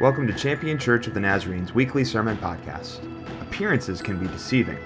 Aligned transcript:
Welcome 0.00 0.26
to 0.28 0.32
Champion 0.32 0.78
Church 0.78 1.06
of 1.08 1.12
the 1.12 1.20
Nazarene's 1.20 1.74
weekly 1.74 2.06
sermon 2.06 2.38
podcast. 2.38 3.04
Appearances 3.42 4.00
can 4.00 4.18
be 4.18 4.26
deceiving. 4.28 4.78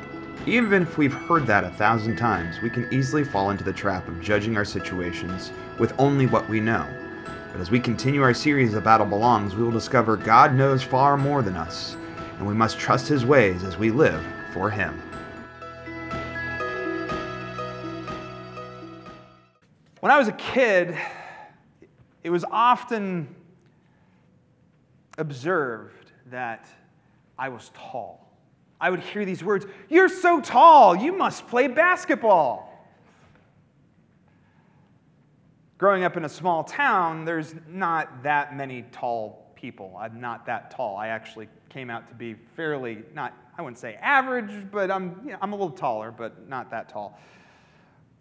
Even 0.44 0.82
if 0.82 0.98
we've 0.98 1.14
heard 1.14 1.46
that 1.46 1.62
a 1.62 1.70
thousand 1.70 2.16
times, 2.16 2.60
we 2.60 2.68
can 2.68 2.92
easily 2.92 3.22
fall 3.22 3.50
into 3.50 3.62
the 3.62 3.72
trap 3.72 4.08
of 4.08 4.20
judging 4.20 4.56
our 4.56 4.64
situations 4.64 5.52
with 5.78 5.94
only 6.00 6.26
what 6.26 6.48
we 6.48 6.58
know. 6.58 6.84
But 7.52 7.60
as 7.60 7.70
we 7.70 7.78
continue 7.78 8.22
our 8.22 8.34
series, 8.34 8.72
The 8.72 8.80
Battle 8.80 9.06
Belongs, 9.06 9.54
we 9.54 9.62
will 9.62 9.70
discover 9.70 10.16
God 10.16 10.52
knows 10.52 10.82
far 10.82 11.16
more 11.16 11.42
than 11.42 11.54
us, 11.54 11.96
and 12.38 12.44
we 12.48 12.54
must 12.54 12.76
trust 12.76 13.06
His 13.06 13.24
ways 13.24 13.62
as 13.62 13.78
we 13.78 13.92
live 13.92 14.20
for 14.52 14.68
Him. 14.68 15.00
When 20.00 20.10
I 20.10 20.18
was 20.18 20.26
a 20.26 20.32
kid, 20.32 20.98
it 22.24 22.30
was 22.30 22.44
often 22.50 23.32
observed 25.18 26.12
that 26.26 26.66
I 27.38 27.48
was 27.48 27.70
tall. 27.74 28.20
I 28.80 28.90
would 28.90 29.00
hear 29.00 29.24
these 29.24 29.42
words 29.42 29.66
You're 29.88 30.08
so 30.08 30.40
tall, 30.40 30.96
you 30.96 31.16
must 31.16 31.46
play 31.48 31.68
basketball. 31.68 32.70
Growing 35.78 36.04
up 36.04 36.16
in 36.16 36.24
a 36.24 36.28
small 36.28 36.64
town, 36.64 37.24
there's 37.24 37.54
not 37.68 38.22
that 38.22 38.56
many 38.56 38.82
tall 38.92 39.52
people. 39.54 39.96
I'm 39.98 40.20
not 40.20 40.46
that 40.46 40.70
tall. 40.70 40.96
I 40.96 41.08
actually 41.08 41.48
came 41.68 41.90
out 41.90 42.08
to 42.08 42.14
be 42.14 42.34
fairly, 42.56 43.02
not, 43.12 43.34
I 43.58 43.62
wouldn't 43.62 43.78
say 43.78 43.94
average, 43.94 44.70
but 44.70 44.90
I'm, 44.90 45.20
you 45.24 45.32
know, 45.32 45.38
I'm 45.42 45.52
a 45.52 45.56
little 45.56 45.70
taller, 45.70 46.12
but 46.12 46.48
not 46.48 46.70
that 46.70 46.88
tall. 46.88 47.18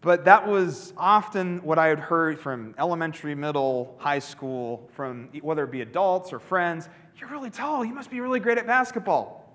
But 0.04 0.26
that 0.26 0.46
was 0.46 0.94
often 0.98 1.64
what 1.64 1.80
I 1.80 1.88
had 1.88 1.98
heard 1.98 2.38
from 2.38 2.76
elementary, 2.78 3.36
middle, 3.36 3.96
high 4.00 4.20
school, 4.20 4.90
from 4.92 5.30
whether 5.42 5.64
it 5.64 5.72
be 5.72 5.80
adults 5.80 6.34
or 6.34 6.40
friends. 6.40 6.90
You're 7.18 7.30
really 7.30 7.50
tall. 7.50 7.86
You 7.86 7.94
must 7.94 8.12
be 8.12 8.20
really 8.20 8.42
great 8.42 8.58
at 8.58 8.68
basketball. 8.68 9.50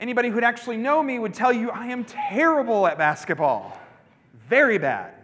Anybody 0.00 0.28
who'd 0.28 0.42
actually 0.42 0.76
know 0.76 1.04
me 1.04 1.20
would 1.20 1.32
tell 1.32 1.52
you 1.52 1.70
I 1.70 1.86
am 1.86 2.04
terrible 2.04 2.84
at 2.88 2.98
basketball. 2.98 3.78
Very 4.48 4.76
bad. 4.76 5.14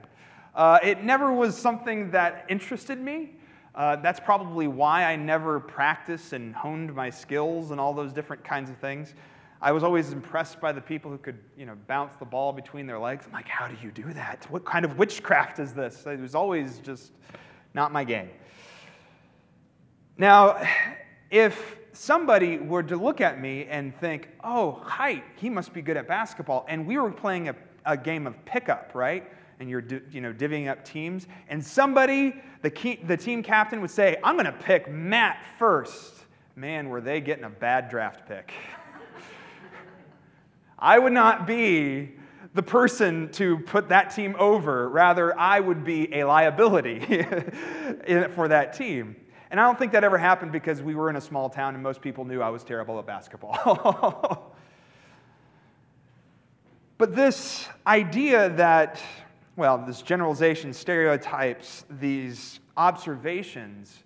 Uh, 0.55 0.78
it 0.81 1.03
never 1.03 1.33
was 1.33 1.58
something 1.58 2.12
that 2.12 2.47
interested 2.48 3.00
me. 3.00 3.33
Uh, 3.75 3.97
that's 3.97 4.20
probably 4.20 4.69
why 4.69 5.05
I 5.06 5.16
never 5.16 5.58
practiced 5.58 6.33
and 6.33 6.55
honed 6.55 6.94
my 6.94 7.10
skills 7.10 7.72
and 7.72 7.81
all 7.81 7.92
those 7.92 8.12
different 8.12 8.44
kinds 8.44 8.70
of 8.70 8.77
things. 8.78 9.12
I 9.60 9.72
was 9.72 9.82
always 9.82 10.12
impressed 10.12 10.60
by 10.60 10.72
the 10.72 10.80
people 10.80 11.10
who 11.10 11.18
could, 11.18 11.38
you 11.56 11.64
know, 11.64 11.76
bounce 11.86 12.14
the 12.16 12.24
ball 12.24 12.52
between 12.52 12.86
their 12.86 12.98
legs. 12.98 13.24
I'm 13.26 13.32
like, 13.32 13.48
how 13.48 13.68
do 13.68 13.76
you 13.82 13.90
do 13.90 14.12
that? 14.12 14.46
What 14.50 14.64
kind 14.64 14.84
of 14.84 14.98
witchcraft 14.98 15.58
is 15.58 15.72
this? 15.72 16.04
It 16.06 16.20
was 16.20 16.34
always 16.34 16.78
just 16.80 17.12
not 17.72 17.92
my 17.92 18.04
game. 18.04 18.28
Now, 20.18 20.62
if 21.30 21.76
somebody 21.92 22.58
were 22.58 22.82
to 22.82 22.96
look 22.96 23.20
at 23.20 23.40
me 23.40 23.66
and 23.66 23.98
think, 23.98 24.28
oh, 24.44 24.72
height, 24.82 25.24
he 25.36 25.48
must 25.48 25.72
be 25.72 25.82
good 25.82 25.96
at 25.96 26.06
basketball, 26.06 26.66
and 26.68 26.86
we 26.86 26.98
were 26.98 27.10
playing 27.10 27.48
a, 27.48 27.56
a 27.84 27.96
game 27.96 28.26
of 28.26 28.42
pickup, 28.44 28.92
right? 28.94 29.30
And 29.58 29.70
you're 29.70 29.84
you 30.10 30.20
know, 30.20 30.32
divvying 30.32 30.68
up 30.68 30.84
teams, 30.84 31.26
and 31.48 31.64
somebody, 31.64 32.34
the, 32.62 32.70
key, 32.70 32.96
the 33.06 33.16
team 33.16 33.42
captain 33.42 33.80
would 33.80 33.91
say, 33.91 34.18
I'm 34.22 34.36
going 34.36 34.46
to 34.46 34.52
pick 34.52 34.91
Matt 34.91 35.42
first. 35.58 36.14
Man, 36.56 36.88
were 36.88 37.00
they 37.00 37.20
getting 37.20 37.44
a 37.44 37.50
bad 37.50 37.88
draft 37.88 38.26
pick. 38.28 38.52
I 40.78 40.98
would 40.98 41.12
not 41.12 41.46
be 41.46 42.12
the 42.55 42.62
person 42.62 43.30
to 43.32 43.58
put 43.58 43.91
that 43.91 44.14
team 44.14 44.34
over. 44.38 44.88
Rather, 44.88 45.38
I 45.38 45.60
would 45.60 45.84
be 45.84 46.12
a 46.14 46.24
liability 46.24 47.00
for 48.34 48.48
that 48.48 48.74
team. 48.74 49.16
And 49.50 49.60
I 49.60 49.64
don't 49.64 49.78
think 49.78 49.92
that 49.92 50.04
ever 50.04 50.19
happened 50.19 50.52
because 50.52 50.82
we 50.82 50.94
were 50.94 51.08
in 51.08 51.16
a 51.16 51.20
small 51.20 51.48
town 51.48 51.74
and 51.74 51.82
most 51.82 52.00
people 52.00 52.24
knew 52.24 52.42
I 52.42 52.48
was 52.48 52.64
terrible 52.64 52.98
at 52.98 53.06
basketball. 53.06 54.48
but 56.98 57.14
this 57.14 57.69
idea 57.87 58.50
that, 58.50 59.00
well, 59.54 59.84
this 59.87 60.03
generalization, 60.03 60.72
stereotypes, 60.72 61.84
these 61.88 62.60
observations, 62.76 64.03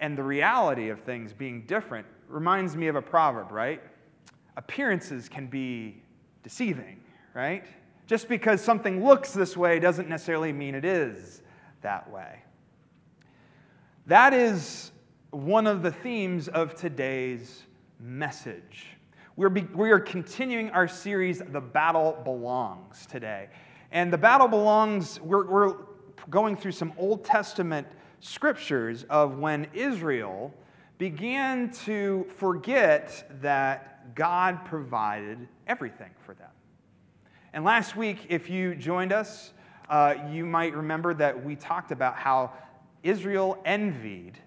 and 0.00 0.16
the 0.16 0.22
reality 0.22 0.90
of 0.90 1.00
things 1.00 1.32
being 1.32 1.62
different 1.62 2.06
reminds 2.28 2.76
me 2.76 2.88
of 2.88 2.96
a 2.96 3.02
proverb, 3.02 3.52
right? 3.52 3.82
Appearances 4.56 5.28
can 5.28 5.46
be 5.46 6.02
deceiving, 6.42 7.00
right? 7.34 7.64
Just 8.06 8.28
because 8.28 8.60
something 8.60 9.04
looks 9.04 9.32
this 9.32 9.56
way 9.56 9.78
doesn't 9.78 10.08
necessarily 10.08 10.52
mean 10.52 10.74
it 10.74 10.84
is 10.84 11.42
that 11.80 12.10
way. 12.10 12.42
That 14.06 14.34
is 14.34 14.90
one 15.30 15.66
of 15.66 15.82
the 15.82 15.90
themes 15.90 16.48
of 16.48 16.74
today's 16.74 17.62
message. 18.00 18.86
We're 19.36 19.48
be, 19.48 19.62
we 19.74 19.90
are 19.90 20.00
continuing 20.00 20.70
our 20.70 20.86
series, 20.86 21.38
The 21.38 21.60
Battle 21.60 22.20
Belongs, 22.24 23.06
today. 23.06 23.48
And 23.90 24.12
the 24.12 24.18
battle 24.18 24.48
belongs, 24.48 25.20
we're, 25.20 25.46
we're 25.46 25.76
going 26.28 26.56
through 26.56 26.72
some 26.72 26.92
Old 26.98 27.24
Testament 27.24 27.86
scriptures 28.20 29.04
of 29.08 29.38
when 29.38 29.66
Israel 29.72 30.52
began 30.98 31.70
to 31.70 32.26
forget 32.36 33.28
that 33.40 33.91
God 34.14 34.64
provided 34.64 35.48
everything 35.66 36.10
for 36.24 36.34
them. 36.34 36.50
And 37.52 37.64
last 37.64 37.96
week, 37.96 38.26
if 38.28 38.48
you 38.48 38.74
joined 38.74 39.12
us, 39.12 39.52
uh, 39.88 40.14
you 40.30 40.46
might 40.46 40.74
remember 40.74 41.12
that 41.14 41.44
we 41.44 41.56
talked 41.56 41.92
about 41.92 42.16
how 42.16 42.52
Israel 43.02 43.58
envied 43.64 44.38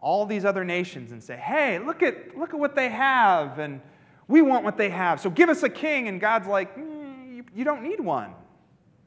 all 0.00 0.26
these 0.26 0.44
other 0.44 0.64
nations 0.64 1.12
and 1.12 1.22
say, 1.22 1.36
hey, 1.36 1.78
look 1.78 2.02
at, 2.02 2.36
look 2.36 2.52
at 2.52 2.58
what 2.58 2.74
they 2.74 2.88
have, 2.88 3.58
and 3.58 3.80
we 4.28 4.42
want 4.42 4.64
what 4.64 4.76
they 4.76 4.90
have, 4.90 5.20
so 5.20 5.30
give 5.30 5.48
us 5.48 5.62
a 5.62 5.68
king. 5.68 6.08
And 6.08 6.20
God's 6.20 6.46
like, 6.46 6.76
mm, 6.76 7.36
you, 7.36 7.44
you 7.54 7.64
don't 7.64 7.82
need 7.82 8.00
one. 8.00 8.34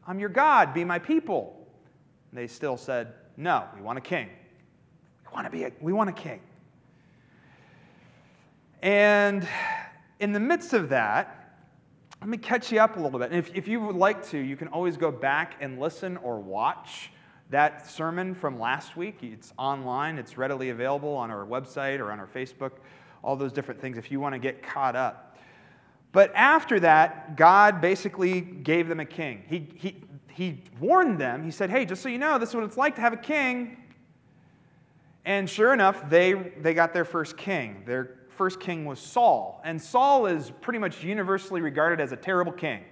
I'm 0.07 0.19
your 0.19 0.29
God, 0.29 0.73
be 0.73 0.83
my 0.83 0.99
people. 0.99 1.67
And 2.31 2.39
they 2.39 2.47
still 2.47 2.77
said, 2.77 3.13
no, 3.35 3.65
we 3.75 3.81
want 3.81 3.97
a 3.97 4.01
king. 4.01 4.29
We 5.25 5.33
want 5.33 5.45
to 5.45 5.51
be 5.51 5.63
a, 5.65 5.71
we 5.81 5.93
want 5.93 6.09
a 6.09 6.13
king. 6.13 6.39
And 8.81 9.47
in 10.19 10.31
the 10.33 10.39
midst 10.39 10.73
of 10.73 10.89
that, 10.89 11.55
let 12.21 12.29
me 12.29 12.37
catch 12.37 12.71
you 12.71 12.79
up 12.79 12.97
a 12.97 12.99
little 12.99 13.19
bit. 13.19 13.31
And 13.31 13.39
if, 13.39 13.55
if 13.55 13.67
you 13.67 13.79
would 13.81 13.95
like 13.95 14.27
to, 14.29 14.37
you 14.37 14.57
can 14.57 14.67
always 14.69 14.97
go 14.97 15.11
back 15.11 15.55
and 15.61 15.79
listen 15.79 16.17
or 16.17 16.39
watch 16.39 17.11
that 17.49 17.89
sermon 17.89 18.33
from 18.33 18.59
last 18.59 18.97
week. 18.97 19.19
It's 19.21 19.53
online, 19.57 20.17
it's 20.17 20.37
readily 20.37 20.69
available 20.69 21.13
on 21.13 21.31
our 21.31 21.45
website 21.45 21.99
or 21.99 22.11
on 22.11 22.19
our 22.19 22.27
Facebook, 22.27 22.71
all 23.23 23.35
those 23.35 23.53
different 23.53 23.79
things 23.79 23.97
if 23.97 24.11
you 24.11 24.19
want 24.19 24.33
to 24.33 24.39
get 24.39 24.61
caught 24.63 24.95
up. 24.95 25.37
But 26.11 26.31
after 26.33 26.79
that, 26.79 27.37
God 27.37 27.79
basically 27.79 28.41
gave 28.41 28.87
them 28.87 28.99
a 28.99 29.05
king. 29.05 29.43
He, 29.47 29.67
he, 29.75 29.95
he 30.29 30.63
warned 30.79 31.19
them. 31.19 31.43
He 31.43 31.51
said, 31.51 31.69
Hey, 31.69 31.85
just 31.85 32.01
so 32.01 32.09
you 32.09 32.17
know, 32.17 32.37
this 32.37 32.49
is 32.49 32.55
what 32.55 32.63
it's 32.63 32.77
like 32.77 32.95
to 32.95 33.01
have 33.01 33.13
a 33.13 33.17
king. 33.17 33.77
And 35.25 35.49
sure 35.49 35.73
enough, 35.73 36.09
they, 36.09 36.33
they 36.33 36.73
got 36.73 36.93
their 36.93 37.05
first 37.05 37.37
king. 37.37 37.83
Their 37.85 38.16
first 38.37 38.59
king 38.59 38.85
was 38.85 38.99
Saul. 38.99 39.59
And 39.65 39.81
Saul 39.81 40.27
is 40.27 40.51
pretty 40.61 40.79
much 40.79 41.03
universally 41.03 41.59
regarded 41.59 41.99
as 41.99 42.11
a 42.11 42.15
terrible 42.15 42.51
king. 42.51 42.83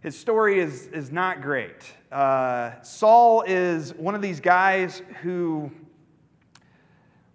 His 0.00 0.18
story 0.18 0.58
is, 0.58 0.86
is 0.88 1.12
not 1.12 1.42
great. 1.42 1.84
Uh, 2.10 2.80
Saul 2.82 3.42
is 3.46 3.94
one 3.94 4.14
of 4.14 4.22
these 4.22 4.40
guys 4.40 5.02
who, 5.22 5.70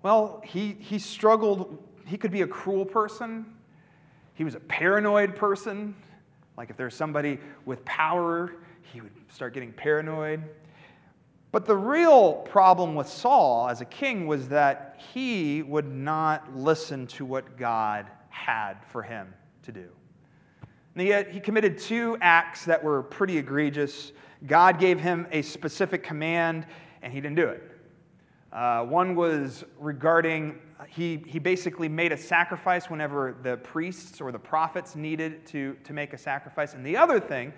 well, 0.04 0.42
he, 0.44 0.76
he 0.80 1.00
struggled. 1.00 1.78
He 2.06 2.18
could 2.18 2.32
be 2.32 2.42
a 2.42 2.48
cruel 2.48 2.86
person, 2.86 3.46
he 4.34 4.44
was 4.44 4.56
a 4.56 4.60
paranoid 4.60 5.36
person. 5.36 5.96
Like 6.58 6.70
if 6.70 6.78
there's 6.78 6.96
somebody 6.96 7.40
with 7.66 7.86
power, 7.86 8.54
he 8.92 9.02
would 9.02 9.14
start 9.30 9.54
getting 9.54 9.72
paranoid. 9.72 10.44
But 11.52 11.66
the 11.66 11.76
real 11.76 12.34
problem 12.34 12.94
with 12.94 13.08
Saul 13.08 13.70
as 13.70 13.82
a 13.82 13.86
king 13.86 14.28
was 14.28 14.50
that 14.50 15.02
he 15.14 15.64
would 15.64 15.88
not 15.88 16.56
listen 16.56 17.08
to 17.08 17.26
what 17.26 17.58
God 17.58 18.06
had 18.30 18.76
for 18.92 19.02
him 19.02 19.34
to 19.64 19.72
do. 19.72 19.90
And 20.96 21.08
yet, 21.08 21.32
he 21.32 21.40
committed 21.40 21.78
two 21.78 22.18
acts 22.22 22.66
that 22.66 22.84
were 22.84 23.02
pretty 23.02 23.38
egregious. 23.38 24.12
God 24.46 24.80
gave 24.80 25.00
him 25.00 25.28
a 25.32 25.42
specific 25.42 26.04
command, 26.04 26.68
and 27.02 27.14
he 27.14 27.22
didn't 27.22 27.38
do 27.38 27.48
it. 27.48 27.64
Uh, 28.52 28.84
one 28.84 29.16
was 29.16 29.64
regarding, 29.78 30.60
he, 30.88 31.24
he 31.26 31.40
basically 31.40 31.88
made 31.88 32.12
a 32.12 32.18
sacrifice 32.18 32.90
whenever 32.90 33.36
the 33.44 33.58
priests 33.58 34.20
or 34.20 34.32
the 34.32 34.40
prophets 34.40 34.96
needed 34.96 35.46
to, 35.48 35.76
to 35.84 35.94
make 35.94 36.14
a 36.14 36.18
sacrifice. 36.18 36.74
And 36.74 36.86
the 36.86 36.98
other 36.98 37.20
thing 37.20 37.54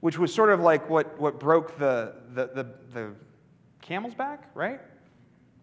which 0.00 0.18
was 0.18 0.32
sort 0.32 0.50
of 0.50 0.60
like 0.60 0.88
what, 0.88 1.18
what 1.18 1.40
broke 1.40 1.78
the, 1.78 2.14
the, 2.34 2.46
the, 2.46 2.66
the 2.92 3.12
camel's 3.80 4.14
back, 4.14 4.50
right? 4.54 4.80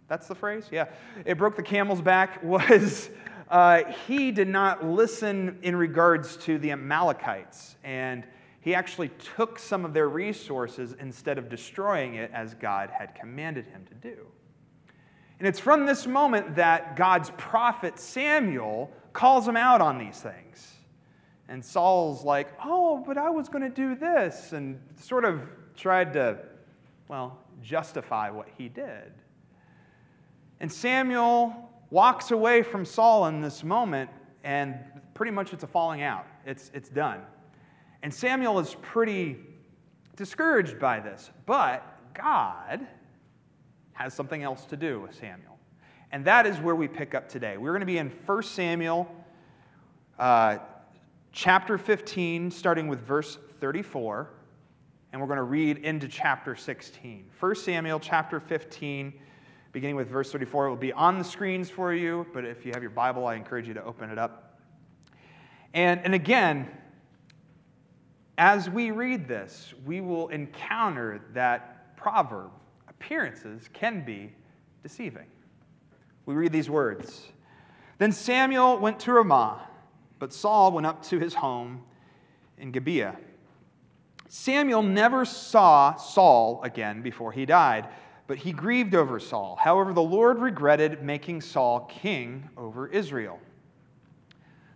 That's 0.07 0.27
the 0.27 0.35
phrase? 0.35 0.67
Yeah. 0.71 0.87
It 1.25 1.37
broke 1.37 1.55
the 1.55 1.63
camel's 1.63 2.01
back 2.01 2.43
was 2.43 3.09
uh, 3.49 3.83
he 4.07 4.31
did 4.31 4.47
not 4.47 4.85
listen 4.85 5.59
in 5.61 5.75
regards 5.75 6.37
to 6.37 6.57
the 6.57 6.71
Amalekites. 6.71 7.75
And 7.83 8.25
he 8.61 8.75
actually 8.75 9.09
took 9.35 9.59
some 9.59 9.83
of 9.83 9.93
their 9.93 10.07
resources 10.07 10.95
instead 10.99 11.37
of 11.37 11.49
destroying 11.49 12.15
it 12.15 12.31
as 12.33 12.53
God 12.53 12.89
had 12.89 13.13
commanded 13.15 13.65
him 13.67 13.85
to 13.85 13.95
do. 13.95 14.25
And 15.39 15.47
it's 15.47 15.59
from 15.59 15.85
this 15.85 16.07
moment 16.07 16.55
that 16.55 16.95
God's 16.95 17.29
prophet 17.31 17.99
Samuel 17.99 18.89
calls 19.11 19.47
him 19.47 19.57
out 19.57 19.81
on 19.81 19.97
these 19.97 20.19
things. 20.19 20.73
And 21.49 21.63
Saul's 21.63 22.23
like, 22.23 22.49
oh, 22.63 23.03
but 23.05 23.17
I 23.17 23.29
was 23.29 23.49
going 23.49 23.63
to 23.63 23.69
do 23.69 23.95
this, 23.95 24.53
and 24.53 24.79
sort 24.95 25.25
of 25.25 25.41
tried 25.75 26.13
to, 26.13 26.37
well, 27.07 27.37
justify 27.61 28.29
what 28.29 28.47
he 28.57 28.69
did. 28.69 29.11
And 30.59 30.71
Samuel 30.71 31.69
walks 31.89 32.31
away 32.31 32.63
from 32.63 32.85
Saul 32.85 33.27
in 33.27 33.41
this 33.41 33.63
moment, 33.63 34.09
and 34.43 34.79
pretty 35.13 35.31
much 35.31 35.53
it's 35.53 35.63
a 35.63 35.67
falling 35.67 36.01
out. 36.01 36.25
It's, 36.45 36.71
it's 36.73 36.89
done. 36.89 37.21
And 38.01 38.13
Samuel 38.13 38.59
is 38.59 38.75
pretty 38.81 39.37
discouraged 40.15 40.79
by 40.79 40.99
this. 40.99 41.31
But 41.45 41.85
God 42.13 42.85
has 43.93 44.13
something 44.13 44.43
else 44.43 44.65
to 44.65 44.77
do 44.77 45.01
with 45.01 45.13
Samuel. 45.15 45.57
And 46.11 46.25
that 46.25 46.45
is 46.45 46.59
where 46.59 46.75
we 46.75 46.87
pick 46.87 47.15
up 47.15 47.27
today. 47.27 47.57
We're 47.57 47.71
going 47.71 47.81
to 47.81 47.85
be 47.85 47.97
in 47.97 48.11
1 48.25 48.43
Samuel 48.43 49.09
uh, 50.19 50.57
chapter 51.33 51.79
15, 51.79 52.51
starting 52.51 52.87
with 52.87 53.01
verse 53.01 53.39
34, 53.59 54.29
and 55.11 55.19
we're 55.19 55.27
going 55.27 55.37
to 55.37 55.43
read 55.43 55.79
into 55.79 56.07
chapter 56.07 56.55
16. 56.55 57.25
1 57.39 57.55
Samuel 57.55 57.99
chapter 57.99 58.39
15, 58.39 59.11
beginning 59.71 59.95
with 59.95 60.07
verse 60.07 60.31
34. 60.31 60.67
It 60.67 60.69
will 60.69 60.75
be 60.77 60.93
on 60.93 61.17
the 61.17 61.23
screens 61.23 61.71
for 61.71 61.91
you, 61.91 62.27
but 62.33 62.45
if 62.45 62.65
you 62.65 62.71
have 62.73 62.83
your 62.83 62.91
Bible, 62.91 63.25
I 63.25 63.33
encourage 63.33 63.67
you 63.67 63.73
to 63.73 63.83
open 63.83 64.11
it 64.11 64.19
up. 64.19 64.59
And, 65.73 65.99
and 66.03 66.13
again, 66.13 66.69
as 68.37 68.69
we 68.69 68.91
read 68.91 69.27
this, 69.27 69.73
we 69.85 70.01
will 70.01 70.27
encounter 70.29 71.19
that 71.33 71.97
proverb 71.97 72.51
appearances 72.87 73.69
can 73.73 74.05
be 74.05 74.31
deceiving. 74.83 75.25
We 76.27 76.35
read 76.35 76.51
these 76.51 76.69
words 76.69 77.27
Then 77.97 78.11
Samuel 78.11 78.77
went 78.77 78.99
to 79.01 79.13
Ramah, 79.13 79.67
but 80.23 80.31
Saul 80.31 80.71
went 80.71 80.87
up 80.87 81.03
to 81.07 81.19
his 81.19 81.33
home 81.33 81.83
in 82.57 82.71
Gibeah. 82.71 83.17
Samuel 84.29 84.81
never 84.81 85.25
saw 85.25 85.97
Saul 85.97 86.61
again 86.63 87.01
before 87.01 87.33
he 87.33 87.45
died, 87.45 87.89
but 88.25 88.37
he 88.37 88.53
grieved 88.53 88.95
over 88.95 89.19
Saul. 89.19 89.57
However, 89.61 89.91
the 89.91 90.01
Lord 90.01 90.39
regretted 90.39 91.03
making 91.03 91.41
Saul 91.41 91.81
king 91.91 92.47
over 92.55 92.87
Israel. 92.87 93.37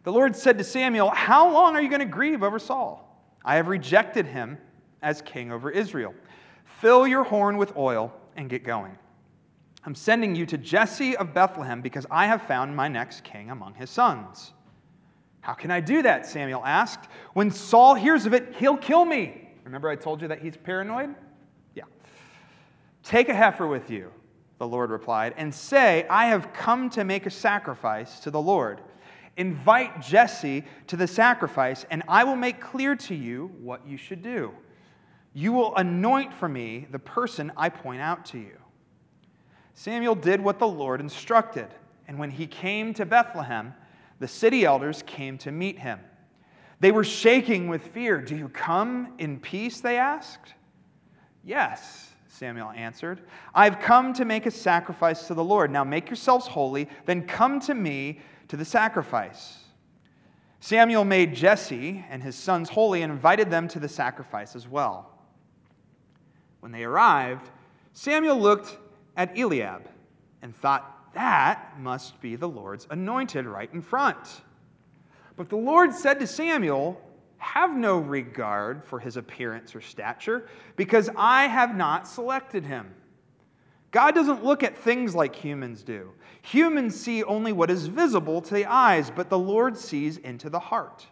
The 0.03 0.11
Lord 0.11 0.35
said 0.35 0.57
to 0.57 0.65
Samuel, 0.65 1.11
How 1.11 1.49
long 1.49 1.77
are 1.77 1.81
you 1.81 1.87
going 1.87 2.01
to 2.01 2.05
grieve 2.05 2.43
over 2.43 2.59
Saul? 2.59 3.25
I 3.45 3.55
have 3.55 3.69
rejected 3.69 4.25
him 4.25 4.57
as 5.01 5.21
king 5.21 5.53
over 5.53 5.71
Israel. 5.71 6.13
Fill 6.81 7.07
your 7.07 7.23
horn 7.23 7.55
with 7.55 7.77
oil 7.77 8.11
and 8.35 8.49
get 8.49 8.65
going. 8.65 8.97
I'm 9.85 9.95
sending 9.95 10.35
you 10.35 10.45
to 10.47 10.57
Jesse 10.57 11.15
of 11.15 11.33
Bethlehem 11.33 11.81
because 11.81 12.05
I 12.11 12.27
have 12.27 12.41
found 12.41 12.75
my 12.75 12.89
next 12.89 13.23
king 13.23 13.49
among 13.49 13.75
his 13.75 13.89
sons. 13.89 14.51
How 15.47 15.53
can 15.53 15.71
I 15.71 15.79
do 15.79 16.01
that? 16.01 16.25
Samuel 16.25 16.61
asked. 16.65 17.07
When 17.31 17.51
Saul 17.51 17.95
hears 17.95 18.25
of 18.25 18.33
it, 18.33 18.55
he'll 18.57 18.75
kill 18.75 19.05
me. 19.05 19.47
Remember, 19.63 19.87
I 19.87 19.95
told 19.95 20.21
you 20.21 20.27
that 20.27 20.41
he's 20.41 20.57
paranoid? 20.57 21.15
Yeah. 21.73 21.85
Take 23.01 23.29
a 23.29 23.33
heifer 23.33 23.65
with 23.65 23.89
you, 23.89 24.11
the 24.57 24.67
Lord 24.67 24.89
replied, 24.89 25.35
and 25.37 25.55
say, 25.55 26.05
I 26.09 26.25
have 26.25 26.51
come 26.51 26.89
to 26.89 27.05
make 27.05 27.25
a 27.25 27.29
sacrifice 27.29 28.19
to 28.19 28.29
the 28.29 28.41
Lord. 28.41 28.81
Invite 29.37 30.01
Jesse 30.01 30.65
to 30.87 30.97
the 30.97 31.07
sacrifice, 31.07 31.85
and 31.89 32.03
I 32.09 32.25
will 32.25 32.35
make 32.35 32.59
clear 32.59 32.97
to 32.97 33.15
you 33.15 33.49
what 33.61 33.87
you 33.87 33.95
should 33.95 34.21
do. 34.21 34.51
You 35.33 35.53
will 35.53 35.77
anoint 35.77 36.33
for 36.33 36.49
me 36.49 36.87
the 36.91 36.99
person 36.99 37.53
I 37.55 37.69
point 37.69 38.01
out 38.01 38.25
to 38.25 38.37
you. 38.37 38.57
Samuel 39.75 40.15
did 40.15 40.41
what 40.41 40.59
the 40.59 40.67
Lord 40.67 40.99
instructed, 40.99 41.69
and 42.05 42.19
when 42.19 42.31
he 42.31 42.47
came 42.47 42.93
to 42.95 43.05
Bethlehem, 43.05 43.73
the 44.19 44.27
city 44.27 44.65
elders 44.65 45.03
came 45.05 45.37
to 45.39 45.51
meet 45.51 45.79
him. 45.79 45.99
They 46.79 46.91
were 46.91 47.03
shaking 47.03 47.67
with 47.67 47.87
fear. 47.87 48.21
Do 48.21 48.35
you 48.35 48.49
come 48.49 49.13
in 49.17 49.39
peace? 49.39 49.79
They 49.79 49.97
asked. 49.97 50.53
Yes, 51.43 52.11
Samuel 52.27 52.71
answered. 52.71 53.21
I've 53.53 53.79
come 53.79 54.13
to 54.13 54.25
make 54.25 54.45
a 54.45 54.51
sacrifice 54.51 55.27
to 55.27 55.33
the 55.33 55.43
Lord. 55.43 55.71
Now 55.71 55.83
make 55.83 56.09
yourselves 56.09 56.45
holy, 56.45 56.87
then 57.05 57.25
come 57.25 57.59
to 57.61 57.73
me 57.73 58.19
to 58.47 58.57
the 58.57 58.65
sacrifice. 58.65 59.59
Samuel 60.59 61.05
made 61.05 61.33
Jesse 61.33 62.03
and 62.09 62.21
his 62.21 62.35
sons 62.35 62.69
holy 62.69 63.01
and 63.01 63.11
invited 63.11 63.49
them 63.49 63.67
to 63.69 63.79
the 63.79 63.89
sacrifice 63.89 64.55
as 64.55 64.67
well. 64.67 65.11
When 66.59 66.71
they 66.71 66.83
arrived, 66.83 67.49
Samuel 67.93 68.39
looked 68.39 68.77
at 69.15 69.37
Eliab 69.37 69.89
and 70.41 70.55
thought, 70.55 70.96
that 71.17 71.79
must 71.79 72.21
be 72.21 72.35
the 72.35 72.47
Lord's 72.47 72.85
anointed 72.91 73.47
right 73.47 73.73
in 73.73 73.81
front. 73.81 74.43
But 75.35 75.49
the 75.49 75.57
Lord 75.57 75.91
said 75.91 76.19
to 76.19 76.27
Samuel, 76.27 77.01
Have 77.39 77.75
no 77.75 77.97
regard 77.97 78.85
for 78.85 78.99
his 78.99 79.17
appearance 79.17 79.75
or 79.75 79.81
stature, 79.81 80.47
because 80.75 81.09
I 81.17 81.47
have 81.47 81.75
not 81.75 82.07
selected 82.07 82.67
him. 82.67 82.93
God 83.89 84.13
doesn't 84.13 84.45
look 84.45 84.61
at 84.61 84.77
things 84.77 85.15
like 85.15 85.35
humans 85.35 85.81
do. 85.81 86.11
Humans 86.43 86.95
see 86.95 87.23
only 87.23 87.51
what 87.51 87.71
is 87.71 87.87
visible 87.87 88.39
to 88.39 88.53
the 88.53 88.67
eyes, 88.67 89.09
but 89.09 89.31
the 89.31 89.39
Lord 89.39 89.75
sees 89.75 90.17
into 90.17 90.51
the 90.51 90.59
heart. 90.59 91.07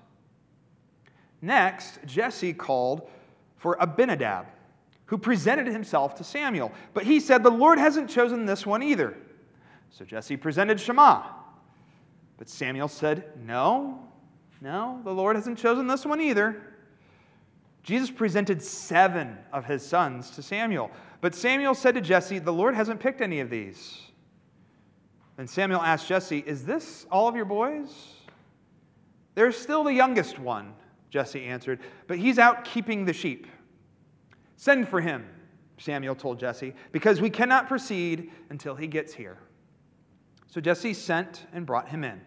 Next, 1.42 1.98
Jesse 2.06 2.54
called 2.54 3.10
for 3.58 3.76
Abinadab, 3.80 4.46
who 5.08 5.18
presented 5.18 5.66
himself 5.66 6.14
to 6.16 6.24
Samuel. 6.24 6.72
But 6.94 7.06
he 7.06 7.20
said, 7.20 7.42
The 7.42 7.50
Lord 7.50 7.80
hasn't 7.80 8.08
chosen 8.08 8.46
this 8.46 8.68
one 8.68 8.84
either. 8.84 9.18
So 9.90 10.06
Jesse 10.06 10.38
presented 10.38 10.80
Shammah. 10.80 11.26
But 12.38 12.50
Samuel 12.50 12.88
said, 12.88 13.26
No, 13.46 14.00
no, 14.62 15.00
the 15.04 15.14
Lord 15.14 15.36
hasn't 15.36 15.58
chosen 15.58 15.88
this 15.88 16.06
one 16.06 16.22
either. 16.22 16.62
Jesus 17.84 18.10
presented 18.10 18.62
seven 18.64 19.38
of 19.54 19.66
his 19.66 19.86
sons 19.86 20.32
to 20.32 20.42
Samuel. 20.42 20.90
But 21.22 21.36
Samuel 21.36 21.76
said 21.76 21.96
to 21.96 22.02
Jesse, 22.02 22.40
The 22.40 22.52
Lord 22.52 22.76
hasn't 22.76 23.00
picked 23.00 23.22
any 23.22 23.40
of 23.40 23.50
these. 23.50 24.02
Then 25.38 25.48
Samuel 25.48 25.82
asked 25.82 26.08
Jesse, 26.08 26.44
Is 26.46 26.66
this 26.66 27.06
all 27.12 27.28
of 27.28 27.36
your 27.36 27.46
boys? 27.46 27.90
There's 29.36 29.58
still 29.58 29.84
the 29.84 29.94
youngest 29.94 30.40
one, 30.40 30.74
Jesse 31.10 31.44
answered, 31.44 31.80
but 32.08 32.18
he's 32.18 32.40
out 32.40 32.64
keeping 32.64 33.06
the 33.06 33.14
sheep. 33.14 33.48
Send 34.56 34.88
for 34.88 35.02
him, 35.02 35.26
Samuel 35.78 36.16
told 36.16 36.40
Jesse, 36.40 36.74
because 36.92 37.20
we 37.20 37.30
cannot 37.30 37.68
proceed 37.68 38.32
until 38.50 38.76
he 38.76 38.88
gets 38.88 39.14
here. 39.14 39.38
So 40.48 40.62
Jesse 40.62 40.94
sent 40.94 41.46
and 41.54 41.66
brought 41.66 41.90
him 41.90 42.04
in. 42.04 42.22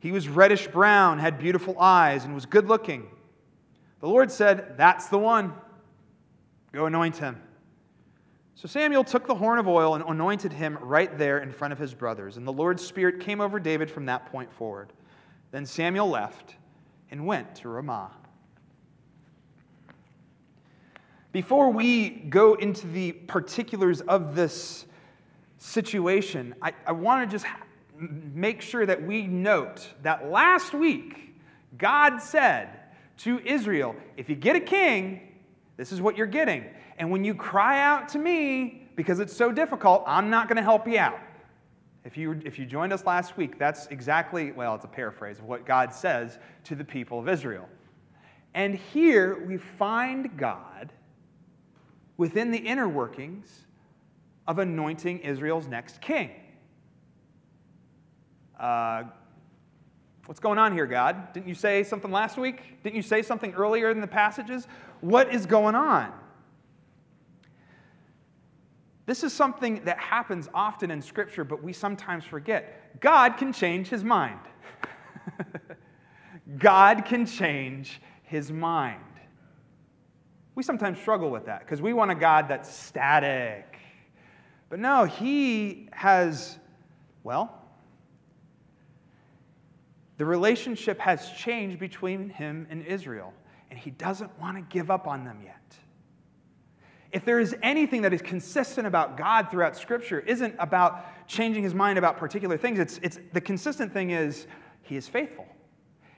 He 0.00 0.12
was 0.12 0.28
reddish 0.28 0.68
brown, 0.68 1.18
had 1.18 1.38
beautiful 1.38 1.78
eyes, 1.78 2.24
and 2.24 2.34
was 2.34 2.46
good 2.46 2.68
looking. 2.68 3.06
The 4.00 4.08
Lord 4.08 4.30
said, 4.30 4.76
That's 4.76 5.08
the 5.08 5.18
one. 5.18 5.52
Go 6.72 6.86
anoint 6.86 7.16
him. 7.16 7.40
So 8.54 8.66
Samuel 8.66 9.04
took 9.04 9.26
the 9.26 9.34
horn 9.34 9.58
of 9.58 9.68
oil 9.68 9.94
and 9.94 10.04
anointed 10.04 10.52
him 10.52 10.78
right 10.80 11.16
there 11.16 11.38
in 11.38 11.52
front 11.52 11.72
of 11.72 11.78
his 11.78 11.94
brothers. 11.94 12.36
And 12.36 12.46
the 12.46 12.52
Lord's 12.52 12.84
Spirit 12.84 13.20
came 13.20 13.40
over 13.40 13.60
David 13.60 13.90
from 13.90 14.06
that 14.06 14.26
point 14.26 14.52
forward. 14.52 14.92
Then 15.52 15.64
Samuel 15.64 16.08
left 16.08 16.56
and 17.10 17.24
went 17.24 17.54
to 17.56 17.68
Ramah. 17.68 18.10
Before 21.30 21.70
we 21.70 22.10
go 22.10 22.54
into 22.54 22.86
the 22.88 23.12
particulars 23.12 24.00
of 24.00 24.34
this 24.34 24.86
situation, 25.58 26.54
I, 26.62 26.72
I 26.86 26.92
want 26.92 27.28
to 27.28 27.34
just 27.34 27.46
make 28.00 28.62
sure 28.62 28.86
that 28.86 29.02
we 29.02 29.26
note 29.26 29.88
that 30.02 30.30
last 30.30 30.72
week, 30.72 31.36
God 31.76 32.18
said 32.18 32.68
to 33.18 33.40
Israel, 33.40 33.96
if 34.16 34.28
you 34.28 34.36
get 34.36 34.56
a 34.56 34.60
king, 34.60 35.36
this 35.76 35.92
is 35.92 36.00
what 36.00 36.16
you're 36.16 36.26
getting. 36.26 36.64
And 36.98 37.10
when 37.10 37.24
you 37.24 37.34
cry 37.34 37.82
out 37.82 38.08
to 38.10 38.18
me 38.18 38.88
because 38.96 39.20
it's 39.20 39.36
so 39.36 39.52
difficult, 39.52 40.04
I'm 40.06 40.30
not 40.30 40.48
going 40.48 40.56
to 40.56 40.62
help 40.62 40.86
you 40.88 40.98
out. 40.98 41.18
If 42.04 42.16
you, 42.16 42.40
if 42.44 42.58
you 42.58 42.64
joined 42.64 42.92
us 42.92 43.04
last 43.04 43.36
week, 43.36 43.58
that's 43.58 43.86
exactly, 43.88 44.52
well, 44.52 44.74
it's 44.74 44.84
a 44.84 44.88
paraphrase 44.88 45.38
of 45.38 45.44
what 45.44 45.66
God 45.66 45.92
says 45.92 46.38
to 46.64 46.74
the 46.74 46.84
people 46.84 47.18
of 47.18 47.28
Israel. 47.28 47.68
And 48.54 48.74
here 48.74 49.44
we 49.46 49.56
find 49.56 50.36
God 50.36 50.92
within 52.16 52.50
the 52.50 52.58
inner 52.58 52.88
workings 52.88 53.66
of 54.48 54.58
anointing 54.58 55.18
Israel's 55.18 55.68
next 55.68 56.00
king. 56.00 56.30
Uh, 58.58 59.04
what's 60.24 60.40
going 60.40 60.58
on 60.58 60.72
here, 60.72 60.86
God? 60.86 61.34
Didn't 61.34 61.48
you 61.48 61.54
say 61.54 61.84
something 61.84 62.10
last 62.10 62.38
week? 62.38 62.82
Didn't 62.82 62.96
you 62.96 63.02
say 63.02 63.20
something 63.20 63.52
earlier 63.52 63.90
in 63.90 64.00
the 64.00 64.06
passages? 64.06 64.66
What 65.02 65.32
is 65.32 65.44
going 65.44 65.74
on? 65.74 66.12
This 69.04 69.22
is 69.22 69.32
something 69.32 69.84
that 69.84 69.98
happens 69.98 70.48
often 70.52 70.90
in 70.90 71.02
Scripture, 71.02 71.44
but 71.44 71.62
we 71.62 71.72
sometimes 71.72 72.24
forget. 72.24 73.00
God 73.00 73.36
can 73.36 73.52
change 73.52 73.88
his 73.88 74.02
mind. 74.02 74.40
God 76.58 77.04
can 77.04 77.26
change 77.26 78.00
his 78.22 78.50
mind. 78.50 79.00
We 80.54 80.62
sometimes 80.62 80.98
struggle 80.98 81.30
with 81.30 81.46
that 81.46 81.60
because 81.60 81.82
we 81.82 81.92
want 81.92 82.10
a 82.10 82.14
God 82.14 82.48
that's 82.48 82.72
static. 82.72 83.67
But 84.68 84.80
no, 84.80 85.04
he 85.04 85.88
has, 85.92 86.58
well, 87.24 87.54
the 90.18 90.24
relationship 90.24 90.98
has 90.98 91.30
changed 91.30 91.78
between 91.78 92.28
him 92.28 92.66
and 92.70 92.84
Israel, 92.84 93.32
and 93.70 93.78
he 93.78 93.90
doesn't 93.90 94.38
want 94.40 94.56
to 94.56 94.62
give 94.74 94.90
up 94.90 95.06
on 95.06 95.24
them 95.24 95.40
yet. 95.44 95.54
If 97.10 97.24
there 97.24 97.40
is 97.40 97.56
anything 97.62 98.02
that 98.02 98.12
is 98.12 98.20
consistent 98.20 98.86
about 98.86 99.16
God 99.16 99.50
throughout 99.50 99.76
Scripture, 99.76 100.20
isn't 100.20 100.54
about 100.58 101.26
changing 101.26 101.62
his 101.62 101.72
mind 101.74 101.98
about 101.98 102.18
particular 102.18 102.58
things. 102.58 102.78
It's, 102.78 103.00
it's 103.02 103.18
the 103.32 103.40
consistent 103.40 103.92
thing 103.92 104.10
is 104.10 104.46
he 104.82 104.96
is 104.96 105.08
faithful. 105.08 105.46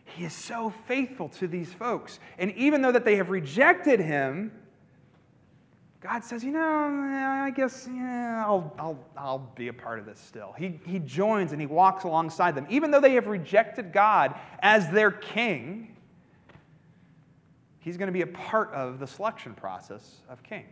He 0.04 0.25
is 0.25 0.33
so 0.33 0.73
faithful 0.88 1.28
to 1.28 1.47
these 1.47 1.73
folks. 1.73 2.19
And 2.38 2.50
even 2.57 2.83
though 2.83 2.90
that 2.90 3.04
they 3.04 3.16
have 3.16 3.30
rejected 3.30 4.00
him, 4.00 4.50
God 6.00 6.25
says, 6.25 6.42
you 6.42 6.50
know, 6.50 6.61
I 6.61 7.50
guess 7.54 7.87
yeah, 7.92 8.42
I'll, 8.47 8.75
I'll, 8.78 8.99
I'll 9.19 9.52
be 9.54 9.69
a 9.69 9.73
part 9.73 9.99
of 9.99 10.07
this 10.07 10.19
still. 10.19 10.54
He, 10.57 10.80
he 10.87 10.99
joins 10.99 11.52
and 11.52 11.61
he 11.61 11.66
walks 11.66 12.04
alongside 12.04 12.54
them. 12.54 12.66
Even 12.71 12.90
though 12.90 13.00
they 13.00 13.14
have 13.14 13.26
rejected 13.26 13.92
God 13.92 14.35
as 14.61 14.90
their 14.90 15.11
king, 15.11 15.95
he's 17.80 17.99
going 17.99 18.07
to 18.07 18.12
be 18.12 18.23
a 18.23 18.26
part 18.26 18.73
of 18.73 18.99
the 18.99 19.07
selection 19.07 19.52
process 19.52 20.21
of 20.30 20.42
kings. 20.42 20.66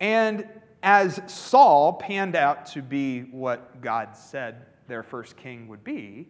And 0.00 0.48
as 0.82 1.20
Saul 1.26 1.92
panned 1.94 2.36
out 2.36 2.66
to 2.66 2.80
be 2.80 3.22
what 3.22 3.82
God 3.82 4.16
said 4.16 4.64
their 4.88 5.02
first 5.02 5.36
king 5.36 5.68
would 5.68 5.84
be, 5.84 6.28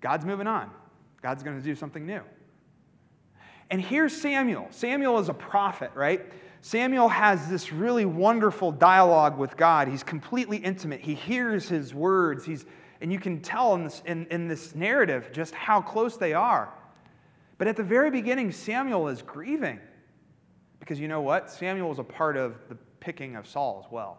God's 0.00 0.24
moving 0.24 0.46
on. 0.46 0.70
God's 1.22 1.42
going 1.42 1.56
to 1.56 1.62
do 1.62 1.74
something 1.74 2.04
new. 2.04 2.22
And 3.70 3.80
here's 3.80 4.14
Samuel. 4.14 4.66
Samuel 4.70 5.18
is 5.18 5.28
a 5.28 5.34
prophet, 5.34 5.92
right? 5.94 6.30
Samuel 6.60 7.08
has 7.08 7.48
this 7.48 7.72
really 7.72 8.04
wonderful 8.04 8.70
dialogue 8.70 9.38
with 9.38 9.56
God. 9.56 9.88
He's 9.88 10.02
completely 10.02 10.58
intimate. 10.58 11.00
He 11.00 11.14
hears 11.14 11.68
his 11.68 11.94
words. 11.94 12.44
He's, 12.44 12.66
and 13.00 13.12
you 13.12 13.18
can 13.18 13.40
tell 13.40 13.74
in 13.74 13.84
this, 13.84 14.02
in, 14.04 14.26
in 14.26 14.46
this 14.46 14.74
narrative 14.74 15.30
just 15.32 15.54
how 15.54 15.80
close 15.80 16.16
they 16.16 16.34
are. 16.34 16.72
But 17.58 17.66
at 17.68 17.76
the 17.76 17.82
very 17.82 18.10
beginning, 18.10 18.52
Samuel 18.52 19.08
is 19.08 19.22
grieving. 19.22 19.80
Because 20.80 20.98
you 20.98 21.08
know 21.08 21.20
what? 21.20 21.50
Samuel 21.50 21.88
was 21.88 21.98
a 21.98 22.04
part 22.04 22.36
of 22.36 22.56
the 22.68 22.76
picking 23.00 23.36
of 23.36 23.46
Saul 23.46 23.82
as 23.84 23.90
well. 23.90 24.18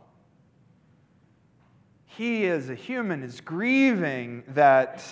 He, 2.06 2.48
as 2.48 2.70
a 2.70 2.76
human, 2.76 3.24
is 3.24 3.42
grieving 3.42 4.44
that 4.50 5.04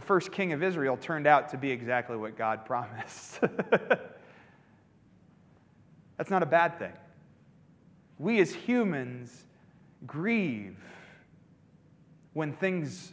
the 0.00 0.06
first 0.06 0.32
king 0.32 0.54
of 0.54 0.62
Israel 0.62 0.96
turned 0.96 1.26
out 1.26 1.50
to 1.50 1.58
be 1.58 1.70
exactly 1.70 2.16
what 2.16 2.34
God 2.34 2.64
promised. 2.70 3.38
That's 6.16 6.30
not 6.30 6.42
a 6.42 6.46
bad 6.46 6.78
thing. 6.78 6.94
We 8.18 8.40
as 8.40 8.50
humans 8.50 9.44
grieve 10.06 10.78
when 12.32 12.54
things 12.54 13.12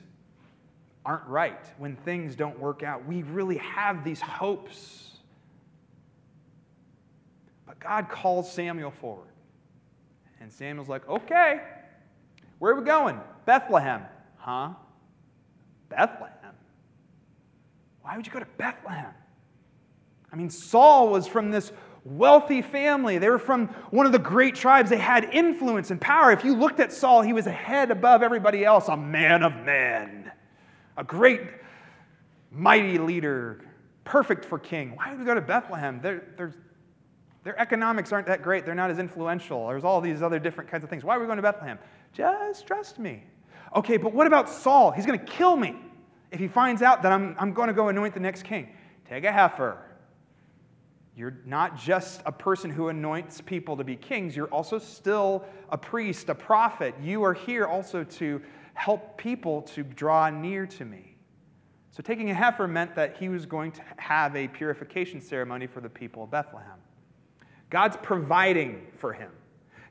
aren't 1.05 1.27
right, 1.27 1.59
when 1.77 1.97
things 1.97 2.37
don't 2.37 2.57
work 2.57 2.83
out. 2.83 3.05
We 3.05 3.23
really 3.23 3.57
have 3.57 4.05
these 4.05 4.21
hopes. 4.21 5.11
But 7.65 7.81
God 7.81 8.07
calls 8.07 8.49
Samuel 8.49 8.91
forward. 8.91 9.27
And 10.39 10.53
Samuel's 10.53 10.87
like, 10.87 11.05
okay, 11.09 11.59
where 12.59 12.71
are 12.71 12.79
we 12.79 12.85
going? 12.85 13.19
Bethlehem. 13.45 14.03
Huh? 14.37 14.69
Bethlehem? 15.89 16.36
Why 18.07 18.15
would 18.15 18.25
you 18.25 18.31
go 18.31 18.39
to 18.39 18.47
Bethlehem? 18.57 19.13
I 20.31 20.35
mean, 20.37 20.49
Saul 20.49 21.09
was 21.09 21.27
from 21.27 21.51
this 21.51 21.73
wealthy 22.05 22.61
family. 22.61 23.17
They 23.17 23.29
were 23.29 23.37
from 23.37 23.67
one 23.91 24.05
of 24.05 24.13
the 24.13 24.19
great 24.19 24.55
tribes. 24.55 24.89
They 24.89 24.97
had 24.97 25.25
influence 25.25 25.91
and 25.91 25.99
power. 25.99 26.31
If 26.31 26.45
you 26.45 26.55
looked 26.55 26.79
at 26.79 26.93
Saul, 26.93 27.21
he 27.21 27.33
was 27.33 27.47
a 27.47 27.51
head 27.51 27.91
above 27.91 28.23
everybody 28.23 28.63
else, 28.63 28.87
a 28.87 28.95
man 28.95 29.43
of 29.43 29.53
men, 29.57 30.31
a 30.95 31.03
great, 31.03 31.41
mighty 32.49 32.97
leader, 32.97 33.65
perfect 34.05 34.45
for 34.45 34.57
king. 34.57 34.95
Why 34.95 35.09
would 35.09 35.19
we 35.19 35.25
go 35.25 35.35
to 35.35 35.41
Bethlehem? 35.41 35.99
Their 36.01 37.59
economics 37.59 38.13
aren't 38.13 38.27
that 38.27 38.41
great. 38.41 38.65
They're 38.65 38.73
not 38.73 38.89
as 38.89 38.99
influential. 38.99 39.67
There's 39.67 39.83
all 39.83 39.99
these 39.99 40.21
other 40.21 40.39
different 40.39 40.69
kinds 40.69 40.85
of 40.85 40.89
things. 40.89 41.03
Why 41.03 41.17
are 41.17 41.19
we 41.19 41.25
going 41.25 41.37
to 41.37 41.41
Bethlehem? 41.41 41.77
Just 42.13 42.65
trust 42.65 42.99
me. 42.99 43.25
Okay, 43.75 43.97
but 43.97 44.13
what 44.13 44.27
about 44.27 44.49
Saul? 44.49 44.91
He's 44.91 45.05
going 45.05 45.19
to 45.19 45.25
kill 45.25 45.57
me. 45.57 45.75
If 46.31 46.39
he 46.39 46.47
finds 46.47 46.81
out 46.81 47.03
that 47.03 47.11
I'm, 47.11 47.35
I'm 47.39 47.53
going 47.53 47.67
to 47.67 47.73
go 47.73 47.87
anoint 47.87 48.13
the 48.13 48.19
next 48.19 48.43
king, 48.43 48.69
take 49.07 49.23
a 49.23 49.31
heifer. 49.31 49.77
You're 51.15 51.37
not 51.45 51.77
just 51.77 52.21
a 52.25 52.31
person 52.31 52.69
who 52.69 52.89
anoints 52.89 53.41
people 53.41 53.75
to 53.77 53.83
be 53.83 53.95
kings, 53.95 54.35
you're 54.35 54.47
also 54.47 54.77
still 54.77 55.45
a 55.69 55.77
priest, 55.77 56.29
a 56.29 56.35
prophet. 56.35 56.93
You 57.01 57.23
are 57.23 57.33
here 57.33 57.65
also 57.65 58.03
to 58.03 58.41
help 58.75 59.17
people 59.17 59.63
to 59.63 59.83
draw 59.83 60.29
near 60.29 60.67
to 60.67 60.85
me. 60.85 61.15
So, 61.89 62.03
taking 62.03 62.29
a 62.29 62.33
heifer 62.35 62.67
meant 62.67 62.93
that 62.93 63.17
he 63.17 63.27
was 63.27 63.47
going 63.47 63.71
to 63.71 63.81
have 63.97 64.35
a 64.35 64.47
purification 64.47 65.19
ceremony 65.19 65.65
for 65.65 65.81
the 65.81 65.89
people 65.89 66.23
of 66.25 66.29
Bethlehem. 66.29 66.77
God's 67.71 67.97
providing 68.03 68.85
for 68.97 69.13
him. 69.13 69.31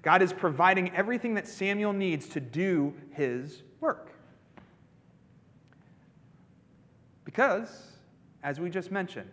God 0.02 0.22
is 0.22 0.32
providing 0.32 0.94
everything 0.94 1.34
that 1.34 1.48
Samuel 1.48 1.92
needs 1.92 2.28
to 2.28 2.40
do 2.40 2.94
his 3.10 3.64
work. 3.80 4.12
Because, 7.36 7.82
as 8.42 8.58
we 8.58 8.70
just 8.70 8.90
mentioned, 8.90 9.28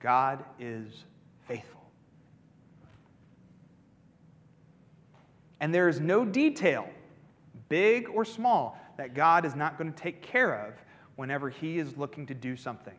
God 0.00 0.42
is 0.58 1.04
faithful. 1.46 1.82
And 5.60 5.74
there 5.74 5.86
is 5.86 6.00
no 6.00 6.24
detail, 6.24 6.88
big 7.68 8.08
or 8.08 8.24
small, 8.24 8.80
that 8.96 9.12
God 9.12 9.44
is 9.44 9.54
not 9.54 9.76
going 9.76 9.92
to 9.92 10.02
take 10.02 10.22
care 10.22 10.66
of 10.66 10.72
whenever 11.16 11.50
He 11.50 11.78
is 11.78 11.94
looking 11.98 12.24
to 12.24 12.34
do 12.34 12.56
something. 12.56 12.96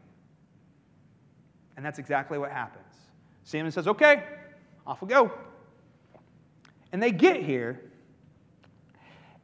And 1.75 1.83
that's 1.83 1.97
exactly 1.97 2.37
what 2.37 2.51
happens. 2.51 2.93
Samuel 3.43 3.71
says, 3.71 3.87
Okay, 3.87 4.23
off 4.85 5.01
we 5.01 5.07
go. 5.07 5.31
And 6.91 7.01
they 7.01 7.11
get 7.11 7.41
here, 7.41 7.81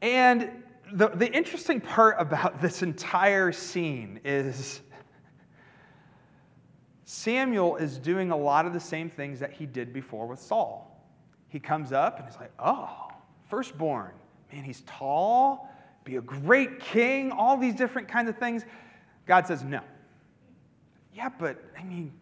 and 0.03 0.51
the, 0.93 1.07
the 1.07 1.31
interesting 1.31 1.81
part 1.81 2.15
about 2.19 2.61
this 2.61 2.83
entire 2.83 3.51
scene 3.51 4.19
is 4.23 4.81
Samuel 7.11 7.75
is 7.77 7.97
doing 7.97 8.29
a 8.29 8.37
lot 8.37 8.67
of 8.67 8.73
the 8.73 8.79
same 8.79 9.09
things 9.09 9.39
that 9.39 9.51
he 9.51 9.65
did 9.65 9.91
before 9.91 10.27
with 10.27 10.39
Saul. 10.39 10.95
He 11.47 11.59
comes 11.59 11.91
up 11.91 12.19
and 12.19 12.27
he's 12.29 12.37
like, 12.39 12.51
oh, 12.59 13.09
firstborn. 13.49 14.11
Man, 14.53 14.63
he's 14.63 14.81
tall, 14.81 15.67
be 16.03 16.17
a 16.17 16.21
great 16.21 16.79
king, 16.79 17.31
all 17.31 17.57
these 17.57 17.73
different 17.73 18.07
kinds 18.07 18.29
of 18.29 18.37
things. 18.37 18.63
God 19.25 19.47
says, 19.47 19.63
no. 19.63 19.81
Yeah, 21.11 21.29
but 21.29 21.57
I 21.75 21.83
mean, 21.83 22.13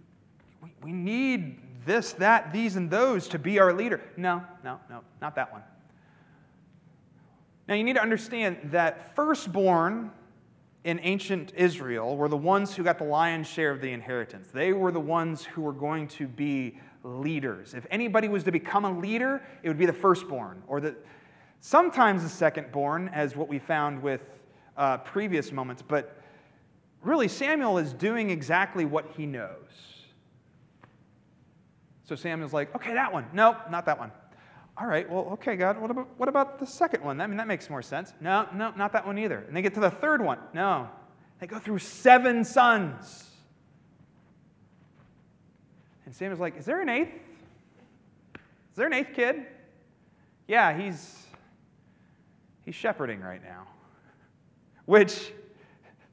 we, 0.63 0.71
we 0.81 0.93
need 0.93 1.59
this, 1.85 2.13
that, 2.13 2.53
these, 2.53 2.77
and 2.77 2.89
those 2.89 3.27
to 3.27 3.39
be 3.39 3.59
our 3.59 3.73
leader. 3.73 3.99
No, 4.15 4.41
no, 4.63 4.79
no, 4.89 5.01
not 5.21 5.35
that 5.35 5.51
one. 5.51 5.63
Now, 7.67 7.75
you 7.75 7.83
need 7.83 7.97
to 7.97 8.01
understand 8.01 8.57
that 8.71 9.13
firstborn 9.17 10.11
in 10.87 11.01
ancient 11.03 11.51
Israel 11.57 12.15
were 12.15 12.29
the 12.29 12.37
ones 12.37 12.73
who 12.73 12.81
got 12.81 12.97
the 12.97 13.03
lion's 13.03 13.45
share 13.45 13.71
of 13.71 13.81
the 13.81 13.91
inheritance. 13.91 14.47
They 14.53 14.71
were 14.71 14.89
the 14.89 15.01
ones 15.01 15.43
who 15.43 15.61
were 15.61 15.73
going 15.73 16.07
to 16.07 16.27
be 16.29 16.79
leaders. 17.03 17.73
If 17.73 17.85
anybody 17.91 18.29
was 18.29 18.45
to 18.45 18.53
become 18.53 18.85
a 18.85 18.97
leader, 18.97 19.43
it 19.63 19.67
would 19.67 19.77
be 19.77 19.85
the 19.85 19.91
firstborn, 19.91 20.63
or 20.65 20.79
the, 20.79 20.95
sometimes 21.59 22.23
the 22.23 22.29
secondborn, 22.29 23.11
as 23.11 23.35
what 23.35 23.49
we 23.49 23.59
found 23.59 24.01
with 24.01 24.21
uh, 24.77 24.99
previous 24.99 25.51
moments. 25.51 25.83
But 25.85 26.21
really, 27.03 27.27
Samuel 27.27 27.79
is 27.79 27.91
doing 27.91 28.29
exactly 28.29 28.85
what 28.85 29.07
he 29.17 29.25
knows. 29.25 29.67
So 32.05 32.15
Samuel's 32.15 32.53
like, 32.53 32.73
okay, 32.73 32.93
that 32.93 33.11
one. 33.11 33.25
No, 33.33 33.57
not 33.69 33.85
that 33.87 33.99
one 33.99 34.13
all 34.79 34.85
right, 34.85 35.09
well, 35.09 35.29
okay, 35.33 35.55
God, 35.55 35.81
what 35.81 35.89
about, 35.89 36.07
what 36.17 36.29
about 36.29 36.59
the 36.59 36.67
second 36.67 37.03
one? 37.03 37.19
I 37.19 37.25
mean, 37.25 37.37
that 37.37 37.47
makes 37.47 37.69
more 37.69 37.81
sense. 37.81 38.13
No, 38.21 38.47
no, 38.53 38.71
not 38.77 38.93
that 38.93 39.07
one 39.07 39.17
either. 39.17 39.39
And 39.47 39.57
they 39.57 39.63
get 39.63 39.73
to 39.73 39.79
the 39.79 39.89
third 39.89 40.21
one. 40.21 40.37
No. 40.53 40.87
They 41.39 41.47
go 41.47 41.57
through 41.57 41.79
seven 41.79 42.43
sons. 42.43 43.25
And 46.05 46.15
Samuel's 46.15 46.39
like, 46.39 46.57
is 46.57 46.65
there 46.65 46.81
an 46.81 46.89
eighth? 46.89 47.13
Is 48.35 48.75
there 48.75 48.85
an 48.85 48.93
eighth 48.93 49.13
kid? 49.13 49.45
Yeah, 50.47 50.77
he's 50.77 51.25
he's 52.63 52.75
shepherding 52.75 53.21
right 53.21 53.43
now. 53.43 53.67
Which 54.85 55.33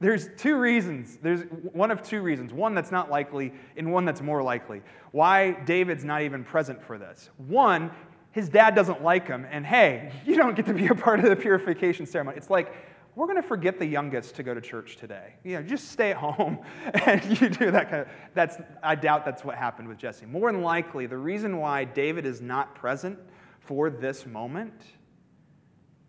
there's 0.01 0.29
two 0.37 0.57
reasons. 0.57 1.19
There's 1.23 1.43
one 1.73 1.91
of 1.91 2.03
two 2.03 2.23
reasons. 2.23 2.53
One 2.53 2.75
that's 2.75 2.91
not 2.91 3.11
likely, 3.11 3.53
and 3.77 3.93
one 3.93 4.05
that's 4.05 4.21
more 4.21 4.43
likely. 4.43 4.83
Why 5.13 5.53
David's 5.53 6.05
not 6.05 6.23
even 6.23 6.43
present 6.43 6.83
for 6.83 6.99
this. 6.99 7.31
One, 7.47 7.91
his 8.35 8.49
dad 8.49 8.75
doesn't 8.75 9.01
like 9.01 9.29
him, 9.29 9.47
and 9.49 9.65
hey, 9.65 10.11
you 10.27 10.35
don't 10.35 10.57
get 10.57 10.67
to 10.67 10.75
be 10.75 10.89
a 10.89 10.95
part 10.95 11.21
of 11.21 11.27
the 11.27 11.37
purification 11.37 12.05
ceremony. 12.05 12.37
It's 12.37 12.51
like, 12.51 12.75
we're 13.15 13.27
going 13.27 13.41
to 13.41 13.47
forget 13.47 13.79
the 13.79 13.87
youngest 13.87 14.35
to 14.35 14.43
go 14.43 14.53
to 14.53 14.61
church 14.61 14.97
today. 14.97 15.35
You 15.45 15.55
know, 15.55 15.63
just 15.63 15.93
stay 15.93 16.11
at 16.11 16.17
home 16.17 16.59
and 17.07 17.41
you 17.41 17.49
do 17.49 17.71
that 17.71 17.89
kind 17.89 18.03
of 18.03 18.09
that's 18.35 18.57
I 18.83 18.97
doubt 18.97 19.25
that's 19.25 19.45
what 19.45 19.55
happened 19.55 19.87
with 19.87 19.99
Jesse. 19.99 20.27
More 20.27 20.51
than 20.51 20.63
likely, 20.63 21.07
the 21.07 21.17
reason 21.17 21.59
why 21.59 21.85
David 21.85 22.27
is 22.27 22.41
not 22.41 22.75
present 22.75 23.21
for 23.61 23.89
this 23.89 24.27
moment 24.27 24.83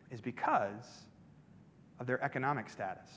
is 0.09 0.19
because 0.19 1.05
of 1.99 2.07
their 2.07 2.23
economic 2.23 2.71
status. 2.71 3.07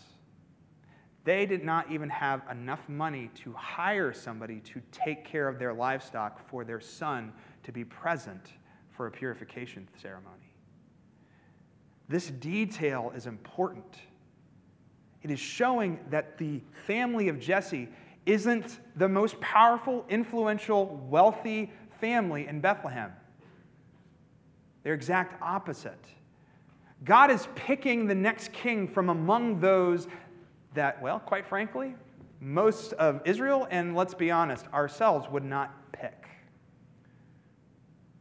They 1.24 1.46
did 1.46 1.64
not 1.64 1.90
even 1.90 2.10
have 2.10 2.42
enough 2.50 2.86
money 2.90 3.30
to 3.36 3.54
hire 3.54 4.12
somebody 4.12 4.60
to 4.60 4.82
take 4.92 5.24
care 5.24 5.48
of 5.48 5.58
their 5.58 5.72
livestock 5.72 6.46
for 6.46 6.62
their 6.62 6.80
son 6.80 7.32
to 7.62 7.72
be 7.72 7.86
present 7.86 8.52
for 8.98 9.06
a 9.06 9.10
purification 9.12 9.88
ceremony. 10.02 10.52
This 12.08 12.30
detail 12.30 13.12
is 13.14 13.26
important. 13.26 13.96
It 15.22 15.30
is 15.30 15.38
showing 15.38 16.00
that 16.10 16.36
the 16.36 16.60
family 16.84 17.28
of 17.28 17.38
Jesse 17.38 17.88
isn't 18.26 18.80
the 18.96 19.08
most 19.08 19.40
powerful, 19.40 20.04
influential, 20.08 21.00
wealthy 21.08 21.72
family 22.00 22.48
in 22.48 22.60
Bethlehem. 22.60 23.12
They're 24.82 24.94
exact 24.94 25.40
opposite. 25.40 26.04
God 27.04 27.30
is 27.30 27.46
picking 27.54 28.08
the 28.08 28.16
next 28.16 28.52
king 28.52 28.88
from 28.88 29.10
among 29.10 29.60
those 29.60 30.08
that, 30.74 31.00
well, 31.00 31.20
quite 31.20 31.46
frankly, 31.46 31.94
most 32.40 32.94
of 32.94 33.22
Israel, 33.24 33.68
and 33.70 33.94
let's 33.94 34.14
be 34.14 34.32
honest, 34.32 34.66
ourselves 34.72 35.28
would 35.30 35.44
not 35.44 35.92
pick. 35.92 36.17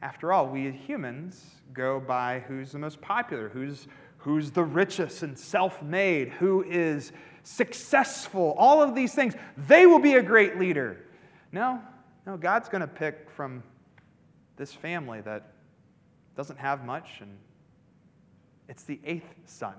After 0.02 0.32
all, 0.32 0.48
we 0.48 0.72
humans 0.72 1.44
go 1.74 2.00
by 2.00 2.44
who's 2.48 2.72
the 2.72 2.80
most 2.80 3.02
popular, 3.02 3.50
who's, 3.50 3.88
who's 4.18 4.52
the 4.52 4.64
richest 4.64 5.24
and 5.24 5.38
self 5.38 5.82
made, 5.82 6.30
who 6.30 6.64
is 6.64 7.12
successful, 7.44 8.54
all 8.58 8.82
of 8.82 8.94
these 8.94 9.14
things. 9.14 9.34
They 9.68 9.86
will 9.86 10.00
be 10.00 10.16
a 10.16 10.22
great 10.22 10.60
leader. 10.60 10.98
No, 11.52 11.82
no, 12.26 12.38
God's 12.38 12.70
going 12.70 12.82
to 12.82 12.88
pick 12.88 13.30
from 13.32 13.64
this 14.58 14.74
family 14.74 15.22
that 15.22 15.54
doesn't 16.36 16.60
have 16.60 16.86
much, 16.86 17.10
and 17.22 17.38
it's 18.68 18.84
the 18.84 19.00
eighth 19.06 19.34
son. 19.46 19.74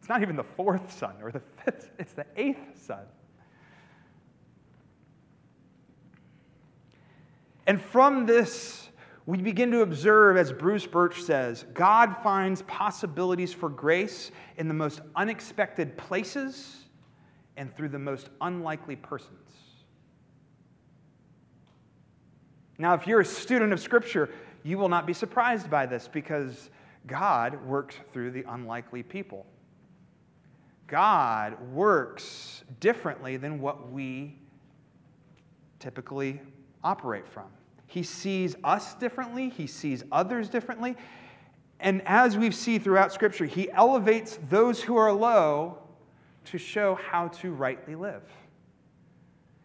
It's 0.00 0.08
not 0.08 0.22
even 0.22 0.34
the 0.34 0.44
fourth 0.44 0.92
son 0.98 1.14
or 1.22 1.30
the 1.30 1.42
fifth, 1.64 1.90
it's 1.98 2.12
the 2.12 2.26
eighth 2.36 2.84
son. 2.84 3.04
And 7.66 7.80
from 7.80 8.26
this, 8.26 8.88
we 9.26 9.38
begin 9.38 9.70
to 9.70 9.80
observe, 9.80 10.36
as 10.36 10.52
Bruce 10.52 10.86
Birch 10.86 11.22
says, 11.22 11.64
God 11.72 12.14
finds 12.22 12.60
possibilities 12.62 13.54
for 13.54 13.70
grace 13.70 14.30
in 14.58 14.68
the 14.68 14.74
most 14.74 15.00
unexpected 15.16 15.96
places 15.96 16.84
and 17.56 17.74
through 17.74 17.88
the 17.88 17.98
most 17.98 18.28
unlikely 18.42 18.96
persons. 18.96 19.30
Now, 22.76 22.92
if 22.94 23.06
you're 23.06 23.20
a 23.20 23.24
student 23.24 23.72
of 23.72 23.80
Scripture, 23.80 24.30
you 24.62 24.76
will 24.76 24.88
not 24.88 25.06
be 25.06 25.12
surprised 25.12 25.70
by 25.70 25.86
this 25.86 26.08
because 26.12 26.70
God 27.06 27.64
works 27.66 27.96
through 28.12 28.32
the 28.32 28.44
unlikely 28.48 29.02
people. 29.02 29.46
God 30.86 31.56
works 31.72 32.64
differently 32.80 33.36
than 33.36 33.58
what 33.60 33.90
we 33.90 34.36
typically 35.78 36.40
operate 36.82 37.26
from. 37.28 37.46
He 37.94 38.02
sees 38.02 38.56
us 38.64 38.96
differently, 38.96 39.50
he 39.50 39.68
sees 39.68 40.02
others 40.10 40.48
differently. 40.48 40.96
And 41.78 42.02
as 42.06 42.36
we 42.36 42.50
see 42.50 42.80
throughout 42.80 43.12
Scripture, 43.12 43.44
he 43.44 43.70
elevates 43.70 44.36
those 44.50 44.82
who 44.82 44.96
are 44.96 45.12
low 45.12 45.78
to 46.46 46.58
show 46.58 46.96
how 46.96 47.28
to 47.28 47.52
rightly 47.52 47.94
live. 47.94 48.24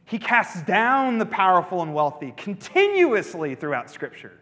He 0.06 0.20
casts 0.20 0.62
down 0.62 1.18
the 1.18 1.26
powerful 1.26 1.82
and 1.82 1.92
wealthy 1.92 2.32
continuously 2.38 3.56
throughout 3.56 3.90
Scripture. 3.90 4.38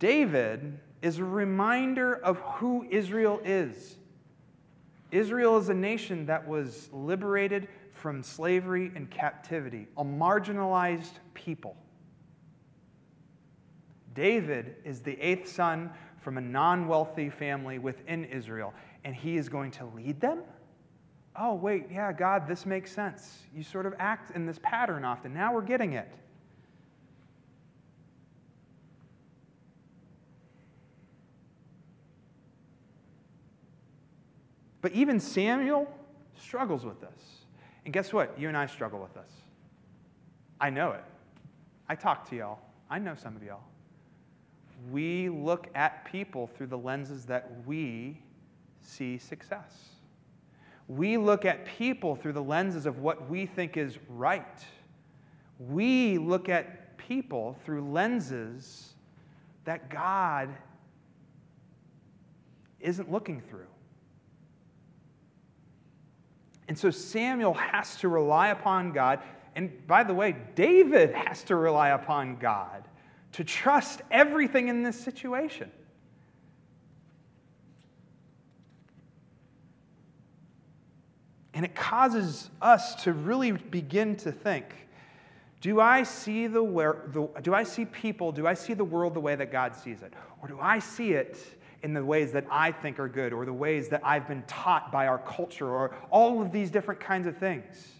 David 0.00 0.80
is 1.00 1.20
a 1.20 1.24
reminder 1.24 2.12
of 2.12 2.38
who 2.38 2.84
Israel 2.90 3.40
is. 3.44 3.98
Israel 5.12 5.58
is 5.58 5.68
a 5.68 5.74
nation 5.74 6.26
that 6.26 6.48
was 6.48 6.88
liberated 6.92 7.68
from 8.04 8.22
slavery 8.22 8.92
and 8.94 9.10
captivity, 9.10 9.86
a 9.96 10.04
marginalized 10.04 11.20
people. 11.32 11.74
David 14.12 14.76
is 14.84 15.00
the 15.00 15.18
eighth 15.22 15.50
son 15.50 15.88
from 16.20 16.36
a 16.36 16.40
non 16.42 16.86
wealthy 16.86 17.30
family 17.30 17.78
within 17.78 18.26
Israel, 18.26 18.74
and 19.04 19.16
he 19.16 19.38
is 19.38 19.48
going 19.48 19.70
to 19.70 19.86
lead 19.86 20.20
them? 20.20 20.42
Oh, 21.34 21.54
wait, 21.54 21.86
yeah, 21.90 22.12
God, 22.12 22.46
this 22.46 22.66
makes 22.66 22.92
sense. 22.92 23.38
You 23.56 23.62
sort 23.62 23.86
of 23.86 23.94
act 23.98 24.36
in 24.36 24.44
this 24.44 24.58
pattern 24.62 25.06
often. 25.06 25.32
Now 25.32 25.54
we're 25.54 25.62
getting 25.62 25.94
it. 25.94 26.12
But 34.82 34.92
even 34.92 35.18
Samuel 35.18 35.90
struggles 36.36 36.84
with 36.84 37.00
this. 37.00 37.43
And 37.84 37.92
guess 37.92 38.12
what? 38.12 38.38
You 38.38 38.48
and 38.48 38.56
I 38.56 38.66
struggle 38.66 39.00
with 39.00 39.14
this. 39.14 39.30
I 40.60 40.70
know 40.70 40.92
it. 40.92 41.04
I 41.88 41.94
talk 41.94 42.28
to 42.30 42.36
y'all. 42.36 42.58
I 42.88 42.98
know 42.98 43.14
some 43.14 43.36
of 43.36 43.42
y'all. 43.42 43.64
We 44.90 45.28
look 45.28 45.68
at 45.74 46.04
people 46.04 46.46
through 46.46 46.68
the 46.68 46.78
lenses 46.78 47.24
that 47.26 47.50
we 47.66 48.18
see 48.80 49.18
success. 49.18 49.90
We 50.88 51.16
look 51.16 51.44
at 51.44 51.64
people 51.64 52.14
through 52.14 52.34
the 52.34 52.42
lenses 52.42 52.86
of 52.86 52.98
what 52.98 53.28
we 53.28 53.46
think 53.46 53.76
is 53.76 53.98
right. 54.08 54.64
We 55.58 56.18
look 56.18 56.48
at 56.48 56.96
people 56.98 57.56
through 57.64 57.90
lenses 57.90 58.94
that 59.64 59.88
God 59.88 60.50
isn't 62.80 63.10
looking 63.10 63.40
through. 63.40 63.66
And 66.68 66.78
so 66.78 66.90
Samuel 66.90 67.54
has 67.54 67.96
to 67.96 68.08
rely 68.08 68.48
upon 68.48 68.92
God. 68.92 69.20
And 69.54 69.86
by 69.86 70.04
the 70.04 70.14
way, 70.14 70.36
David 70.54 71.12
has 71.12 71.42
to 71.44 71.56
rely 71.56 71.90
upon 71.90 72.36
God 72.36 72.88
to 73.32 73.44
trust 73.44 74.00
everything 74.10 74.68
in 74.68 74.82
this 74.82 74.98
situation. 74.98 75.70
And 81.52 81.64
it 81.64 81.74
causes 81.74 82.50
us 82.60 82.96
to 83.04 83.12
really 83.12 83.52
begin 83.52 84.16
to 84.16 84.32
think 84.32 84.66
do 85.60 85.80
I 85.80 86.02
see 86.02 86.46
the, 86.46 86.62
where, 86.62 87.04
the, 87.06 87.26
do 87.40 87.54
I 87.54 87.62
see 87.62 87.86
people, 87.86 88.32
do 88.32 88.46
I 88.46 88.52
see 88.52 88.74
the 88.74 88.84
world 88.84 89.14
the 89.14 89.20
way 89.20 89.34
that 89.34 89.50
God 89.50 89.74
sees 89.74 90.02
it? 90.02 90.12
Or 90.42 90.48
do 90.48 90.58
I 90.60 90.78
see 90.78 91.12
it 91.12 91.38
in 91.84 91.92
the 91.92 92.04
ways 92.04 92.32
that 92.32 92.46
I 92.50 92.72
think 92.72 92.98
are 92.98 93.08
good 93.08 93.32
or 93.32 93.44
the 93.44 93.52
ways 93.52 93.88
that 93.90 94.00
I've 94.02 94.26
been 94.26 94.42
taught 94.46 94.90
by 94.90 95.06
our 95.06 95.18
culture 95.18 95.68
or 95.68 95.94
all 96.10 96.40
of 96.40 96.50
these 96.50 96.70
different 96.70 96.98
kinds 96.98 97.26
of 97.26 97.36
things? 97.36 97.92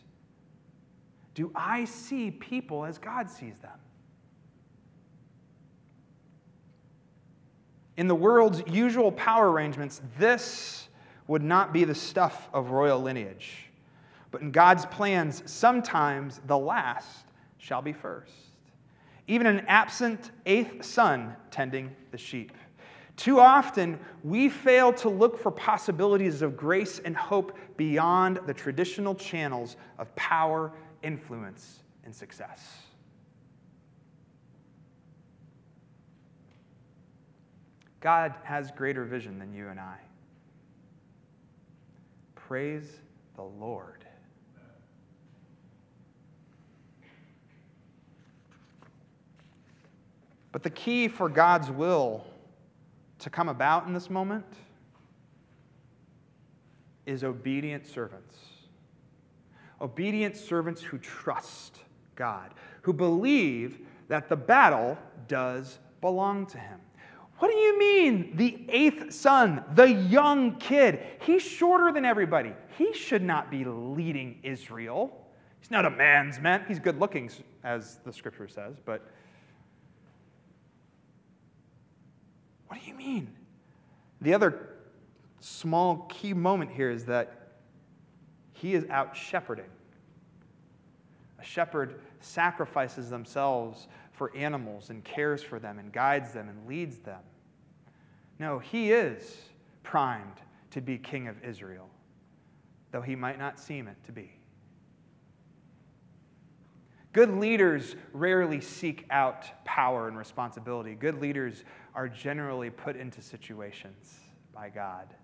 Do 1.35 1.53
I 1.55 1.85
see 1.85 2.31
people 2.31 2.87
as 2.87 2.97
God 2.97 3.29
sees 3.29 3.59
them? 3.59 3.79
In 7.97 8.09
the 8.09 8.15
world's 8.15 8.63
usual 8.67 9.13
power 9.13 9.53
arrangements, 9.53 10.01
this 10.19 10.89
would 11.27 11.43
not 11.43 11.73
be 11.73 11.85
the 11.85 11.95
stuff 11.95 12.49
of 12.53 12.71
royal 12.71 13.01
lineage. 13.01 13.67
But 14.31 14.41
in 14.41 14.51
God's 14.51 14.87
plans, 14.87 15.43
sometimes 15.47 16.41
the 16.47 16.59
last 16.59 17.27
shall 17.59 17.83
be 17.83 17.93
first. 17.93 18.33
Even 19.27 19.47
an 19.47 19.65
absent 19.69 20.31
eighth 20.47 20.85
son 20.85 21.37
tending 21.51 21.95
the 22.11 22.19
sheep. 22.19 22.53
Too 23.17 23.39
often, 23.39 23.99
we 24.25 24.49
fail 24.49 24.93
to 24.95 25.09
look 25.09 25.39
for 25.39 25.51
possibilities 25.51 26.43
of 26.43 26.57
grace 26.57 27.01
and 27.05 27.17
hope 27.17 27.57
beyond 27.77 28.41
the 28.47 28.55
traditional 28.55 29.15
channels 29.15 29.77
of 29.99 30.15
power, 30.17 30.73
influence, 31.03 31.83
and 32.05 32.15
success. 32.15 32.83
God 38.01 38.35
has 38.43 38.71
greater 38.73 39.05
vision 39.05 39.39
than 39.39 39.55
you 39.55 39.69
and 39.69 39.79
I. 39.79 39.97
Praise 42.35 43.01
the 43.37 43.43
Lord. 43.43 44.05
But 50.53 50.63
the 50.63 50.71
key 50.71 51.09
for 51.09 51.29
God's 51.29 51.71
will 51.71 52.27
to 53.25 53.31
come 53.31 53.49
about 53.49 53.87
in 53.87 53.95
this 53.95 54.11
moment 54.11 54.45
is 57.07 57.25
obedient 57.25 57.87
servants. 57.87 58.37
Obedient 59.81 60.37
servants 60.37 60.83
who 60.83 60.99
trust 60.99 61.79
God, 62.17 62.53
who 62.83 62.93
believe 62.93 63.79
that 64.09 64.29
the 64.29 64.37
battle 64.37 64.99
does 65.27 65.79
belong 66.03 66.47
to 66.49 66.59
Him. 66.59 66.79
What 67.39 67.51
do 67.51 67.57
you 67.57 67.79
mean, 67.79 68.37
the 68.37 68.67
eighth 68.69 69.15
son, 69.15 69.65
the 69.75 69.91
young 69.91 70.57
kid? 70.57 71.01
He's 71.23 71.43
shorter 71.43 71.93
than 71.93 72.05
everybody. 72.05 72.53
He 72.77 72.93
should 72.93 73.23
not 73.23 73.51
be 73.51 73.65
leading 73.65 74.39
Israel. 74.43 75.27
He's 75.61 75.71
not 75.71 75.87
a 75.87 75.91
man's 75.91 76.41
man. 76.41 76.63
He's 76.69 76.79
good 76.79 77.01
looking, 77.01 77.31
as 77.65 78.01
the 78.05 78.13
scripture 78.13 78.49
says, 78.49 78.77
but 78.85 79.11
what 82.75 82.83
do 82.83 82.91
you 82.91 82.97
mean? 82.97 83.29
The 84.21 84.35
other 84.35 84.71
small 85.39 86.07
key 86.09 86.35
moment 86.35 86.73
here 86.73 86.91
is 86.91 87.05
that 87.05 87.53
he 88.53 88.75
is 88.75 88.85
out 88.91 89.17
shepherding. 89.17 89.71
A 91.39 91.45
shepherd 91.45 92.01
sacrifices 92.19 93.11
themselves 93.11 93.87
for 94.11 94.35
animals 94.37 94.91
and 94.91 95.05
cares 95.05 95.41
for 95.41 95.61
them 95.61 95.79
and 95.79 95.93
guides 95.93 96.33
them 96.33 96.49
and 96.49 96.67
leads 96.67 96.99
them. 96.99 97.21
No, 98.41 98.59
he 98.59 98.91
is 98.91 99.37
primed 99.85 100.41
to 100.73 100.81
be 100.81 100.99
king 100.99 101.29
of 101.29 101.37
Israel, 101.45 101.89
though 102.91 103.03
he 103.03 103.15
might 103.15 103.39
not 103.39 103.61
seem 103.61 103.87
it 103.87 104.03
to 104.07 104.11
be. 104.11 104.33
Good 107.15 107.31
leaders 107.31 107.95
rarely 108.13 108.61
seek 108.61 109.07
out 109.09 109.47
power 109.65 110.09
and 110.09 110.19
responsibility. 110.19 110.97
Good 110.97 111.21
leaders 111.23 111.63
are 111.95 112.09
generally 112.09 112.71
put 112.71 112.97
into 112.97 113.23
situations 113.23 114.19
by 114.53 114.69
God. 114.69 115.15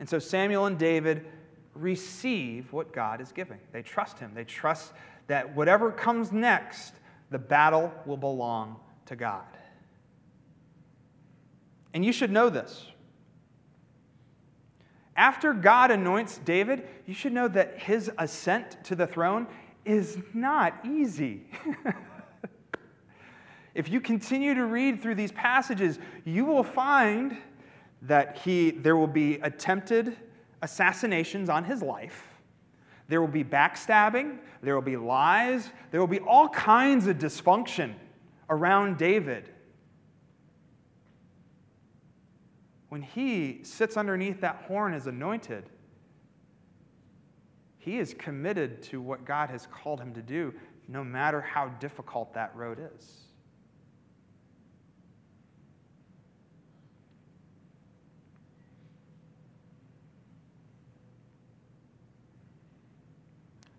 And 0.00 0.08
so 0.08 0.18
Samuel 0.18 0.66
and 0.66 0.78
David 0.78 1.26
receive 1.74 2.70
what 2.74 2.92
God 2.92 3.22
is 3.22 3.32
giving. 3.32 3.58
They 3.72 3.82
trust 3.82 4.18
him. 4.18 4.32
They 4.34 4.44
trust 4.44 4.92
that 5.26 5.56
whatever 5.56 5.90
comes 5.90 6.32
next, 6.32 6.92
the 7.30 7.38
battle 7.38 7.90
will 8.04 8.18
belong 8.18 8.76
to 9.06 9.16
God. 9.16 9.44
And 11.94 12.04
you 12.04 12.12
should 12.12 12.30
know 12.30 12.50
this. 12.50 12.84
After 15.20 15.52
God 15.52 15.90
anoints 15.90 16.38
David, 16.46 16.88
you 17.04 17.12
should 17.12 17.34
know 17.34 17.46
that 17.48 17.78
his 17.78 18.10
ascent 18.16 18.82
to 18.84 18.94
the 18.94 19.06
throne 19.06 19.46
is 19.84 20.16
not 20.32 20.80
easy. 20.82 21.42
if 23.74 23.90
you 23.90 24.00
continue 24.00 24.54
to 24.54 24.64
read 24.64 25.02
through 25.02 25.16
these 25.16 25.30
passages, 25.30 25.98
you 26.24 26.46
will 26.46 26.64
find 26.64 27.36
that 28.00 28.38
he, 28.38 28.70
there 28.70 28.96
will 28.96 29.06
be 29.06 29.34
attempted 29.42 30.16
assassinations 30.62 31.50
on 31.50 31.64
his 31.64 31.82
life. 31.82 32.26
There 33.08 33.20
will 33.20 33.28
be 33.28 33.44
backstabbing, 33.44 34.38
there 34.62 34.74
will 34.74 34.80
be 34.80 34.96
lies, 34.96 35.68
there 35.90 36.00
will 36.00 36.06
be 36.06 36.20
all 36.20 36.48
kinds 36.48 37.06
of 37.06 37.18
dysfunction 37.18 37.92
around 38.48 38.96
David. 38.96 39.50
When 42.90 43.02
he 43.02 43.60
sits 43.62 43.96
underneath 43.96 44.40
that 44.40 44.64
horn 44.66 44.94
as 44.94 45.06
anointed, 45.06 45.70
he 47.78 47.98
is 47.98 48.14
committed 48.14 48.82
to 48.82 49.00
what 49.00 49.24
God 49.24 49.48
has 49.48 49.68
called 49.68 50.00
him 50.00 50.12
to 50.12 50.20
do, 50.20 50.52
no 50.88 51.04
matter 51.04 51.40
how 51.40 51.68
difficult 51.68 52.34
that 52.34 52.54
road 52.56 52.80
is. 52.96 53.16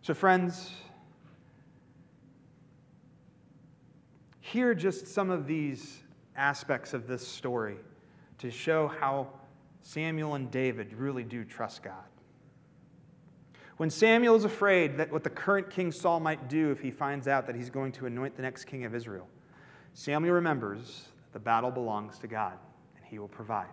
So, 0.04 0.14
friends, 0.14 0.72
hear 4.40 4.74
just 4.74 5.06
some 5.06 5.30
of 5.30 5.48
these 5.48 6.00
aspects 6.38 6.94
of 6.94 7.08
this 7.08 7.28
story 7.28 7.78
to 8.42 8.52
show 8.52 8.88
how 8.88 9.28
Samuel 9.82 10.36
and 10.36 10.52
David 10.52 10.94
really 10.94 11.24
do 11.24 11.44
trust 11.44 11.84
God. 11.84 11.94
When 13.78 13.90
Samuel 13.90 14.36
is 14.36 14.44
afraid 14.44 14.98
that 14.98 15.12
what 15.12 15.24
the 15.24 15.30
current 15.30 15.70
king 15.70 15.92
Saul 15.92 16.20
might 16.20 16.50
do 16.50 16.72
if 16.72 16.80
he 16.80 16.92
finds 16.92 17.28
out 17.28 17.48
that 17.48 17.56
he's 17.56 17.70
going 17.70 17.92
to 17.94 18.06
anoint 18.06 18.36
the 18.36 18.44
next 18.44 18.66
king 18.66 18.86
of 18.86 18.94
Israel, 18.94 19.28
Samuel 19.94 20.36
remembers 20.36 21.08
that 21.26 21.34
the 21.34 21.40
battle 21.40 21.72
belongs 21.72 22.20
to 22.20 22.28
God 22.28 22.54
and 22.96 23.06
he 23.06 23.18
will 23.18 23.28
provide 23.28 23.70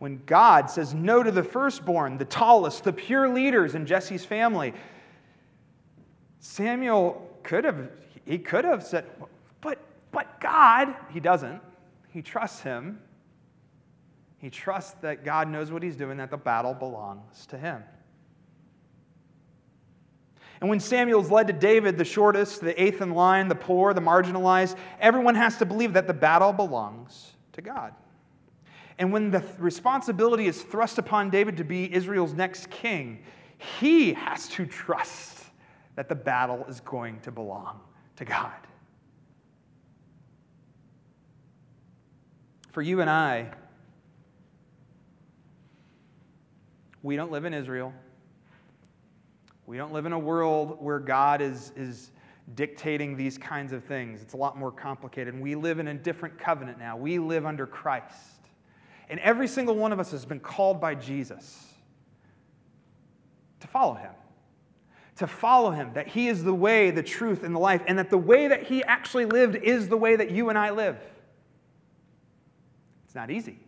when 0.00 0.22
God 0.24 0.70
says 0.70 0.94
no 0.94 1.22
to 1.22 1.30
the 1.30 1.42
firstborn, 1.42 2.16
the 2.16 2.24
tallest, 2.24 2.84
the 2.84 2.92
pure 2.92 3.28
leaders 3.28 3.74
in 3.74 3.84
Jesse's 3.84 4.24
family, 4.24 4.72
Samuel 6.38 7.30
could 7.42 7.64
have, 7.64 7.90
he 8.24 8.38
could 8.38 8.64
have 8.64 8.82
said, 8.82 9.04
but, 9.60 9.78
but 10.10 10.40
God, 10.40 10.96
he 11.10 11.20
doesn't. 11.20 11.60
He 12.10 12.22
trusts 12.22 12.60
him. 12.60 13.00
He 14.38 14.50
trusts 14.50 14.92
that 15.02 15.24
God 15.24 15.48
knows 15.48 15.70
what 15.70 15.82
he's 15.82 15.96
doing, 15.96 16.16
that 16.18 16.30
the 16.30 16.36
battle 16.36 16.74
belongs 16.74 17.46
to 17.46 17.58
him. 17.58 17.82
And 20.60 20.68
when 20.68 20.80
Samuel's 20.80 21.30
led 21.30 21.46
to 21.46 21.52
David, 21.52 21.96
the 21.96 22.04
shortest, 22.04 22.60
the 22.60 22.80
eighth 22.80 23.00
in 23.00 23.12
line, 23.12 23.48
the 23.48 23.54
poor, 23.54 23.94
the 23.94 24.00
marginalized, 24.00 24.76
everyone 25.00 25.34
has 25.34 25.56
to 25.58 25.66
believe 25.66 25.94
that 25.94 26.06
the 26.06 26.14
battle 26.14 26.52
belongs 26.52 27.32
to 27.52 27.62
God. 27.62 27.94
And 28.98 29.12
when 29.12 29.30
the 29.30 29.42
responsibility 29.58 30.46
is 30.46 30.62
thrust 30.62 30.98
upon 30.98 31.30
David 31.30 31.56
to 31.56 31.64
be 31.64 31.92
Israel's 31.94 32.34
next 32.34 32.68
king, 32.70 33.22
he 33.78 34.12
has 34.12 34.48
to 34.48 34.66
trust 34.66 35.44
that 35.96 36.08
the 36.08 36.14
battle 36.14 36.64
is 36.68 36.80
going 36.80 37.20
to 37.20 37.30
belong 37.30 37.80
to 38.16 38.24
God. 38.26 38.52
For 42.70 42.82
you 42.82 43.00
and 43.00 43.10
I, 43.10 43.48
we 47.02 47.16
don't 47.16 47.32
live 47.32 47.44
in 47.44 47.54
Israel. 47.54 47.92
We 49.66 49.76
don't 49.76 49.92
live 49.92 50.06
in 50.06 50.12
a 50.12 50.18
world 50.18 50.78
where 50.80 50.98
God 50.98 51.40
is, 51.40 51.72
is 51.76 52.10
dictating 52.54 53.16
these 53.16 53.38
kinds 53.38 53.72
of 53.72 53.84
things. 53.84 54.22
It's 54.22 54.34
a 54.34 54.36
lot 54.36 54.56
more 54.56 54.70
complicated. 54.70 55.34
And 55.34 55.42
we 55.42 55.54
live 55.54 55.78
in 55.78 55.88
a 55.88 55.94
different 55.94 56.38
covenant 56.38 56.78
now. 56.78 56.96
We 56.96 57.18
live 57.18 57.46
under 57.46 57.66
Christ. 57.66 58.40
And 59.08 59.18
every 59.20 59.48
single 59.48 59.74
one 59.76 59.92
of 59.92 59.98
us 59.98 60.10
has 60.12 60.24
been 60.24 60.40
called 60.40 60.80
by 60.80 60.94
Jesus 60.94 61.66
to 63.60 63.66
follow 63.66 63.94
him. 63.94 64.12
To 65.16 65.26
follow 65.26 65.70
him, 65.70 65.92
that 65.94 66.06
he 66.06 66.28
is 66.28 66.44
the 66.44 66.54
way, 66.54 66.90
the 66.90 67.02
truth, 67.02 67.42
and 67.42 67.54
the 67.54 67.58
life, 67.58 67.82
and 67.86 67.98
that 67.98 68.10
the 68.10 68.18
way 68.18 68.48
that 68.48 68.62
he 68.62 68.82
actually 68.84 69.26
lived 69.26 69.56
is 69.56 69.88
the 69.88 69.96
way 69.96 70.16
that 70.16 70.30
you 70.30 70.48
and 70.48 70.58
I 70.58 70.70
live. 70.70 70.96
It's 73.10 73.14
not 73.16 73.28
easy. 73.28 73.58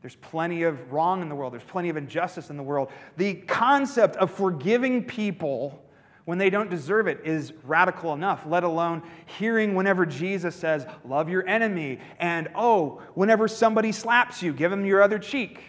There's 0.00 0.16
plenty 0.16 0.62
of 0.62 0.90
wrong 0.90 1.20
in 1.20 1.28
the 1.28 1.34
world, 1.34 1.52
there's 1.52 1.62
plenty 1.64 1.90
of 1.90 1.98
injustice 1.98 2.48
in 2.48 2.56
the 2.56 2.62
world. 2.62 2.90
The 3.18 3.34
concept 3.34 4.16
of 4.16 4.30
forgiving 4.30 5.04
people 5.04 5.84
when 6.24 6.38
they 6.38 6.48
don't 6.48 6.70
deserve 6.70 7.08
it 7.08 7.20
is 7.26 7.52
radical 7.62 8.14
enough, 8.14 8.46
let 8.46 8.64
alone 8.64 9.02
hearing 9.26 9.74
whenever 9.74 10.06
Jesus 10.06 10.56
says, 10.56 10.86
Love 11.04 11.28
your 11.28 11.46
enemy, 11.46 11.98
and 12.18 12.48
oh, 12.54 13.02
whenever 13.12 13.48
somebody 13.48 13.92
slaps 13.92 14.42
you, 14.42 14.54
give 14.54 14.70
them 14.70 14.86
your 14.86 15.02
other 15.02 15.18
cheek. 15.18 15.60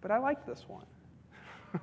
But 0.00 0.10
I 0.10 0.18
like 0.18 0.44
this 0.44 0.64
one. 0.66 0.86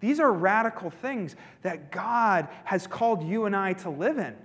These 0.00 0.20
are 0.20 0.32
radical 0.32 0.90
things 0.90 1.34
that 1.62 1.90
God 1.90 2.46
has 2.62 2.86
called 2.86 3.24
you 3.24 3.46
and 3.46 3.56
I 3.56 3.72
to 3.72 3.90
live 3.90 4.18
in. 4.18 4.36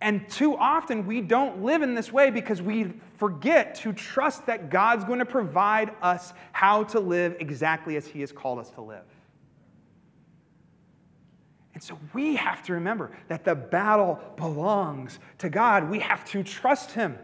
And 0.00 0.28
too 0.28 0.56
often 0.56 1.06
we 1.06 1.20
don't 1.22 1.62
live 1.62 1.82
in 1.82 1.94
this 1.94 2.12
way 2.12 2.30
because 2.30 2.60
we 2.60 2.92
forget 3.16 3.74
to 3.76 3.92
trust 3.92 4.46
that 4.46 4.70
God's 4.70 5.04
going 5.04 5.20
to 5.20 5.24
provide 5.26 5.92
us 6.02 6.34
how 6.52 6.84
to 6.84 7.00
live 7.00 7.36
exactly 7.40 7.96
as 7.96 8.06
He 8.06 8.20
has 8.20 8.30
called 8.30 8.58
us 8.58 8.70
to 8.72 8.82
live. 8.82 9.04
And 11.72 11.82
so 11.82 11.98
we 12.14 12.36
have 12.36 12.62
to 12.64 12.74
remember 12.74 13.10
that 13.28 13.44
the 13.44 13.54
battle 13.54 14.18
belongs 14.36 15.18
to 15.38 15.48
God. 15.48 15.90
We 15.90 16.00
have 16.00 16.24
to 16.26 16.42
trust 16.42 16.92
Him. 16.92 17.18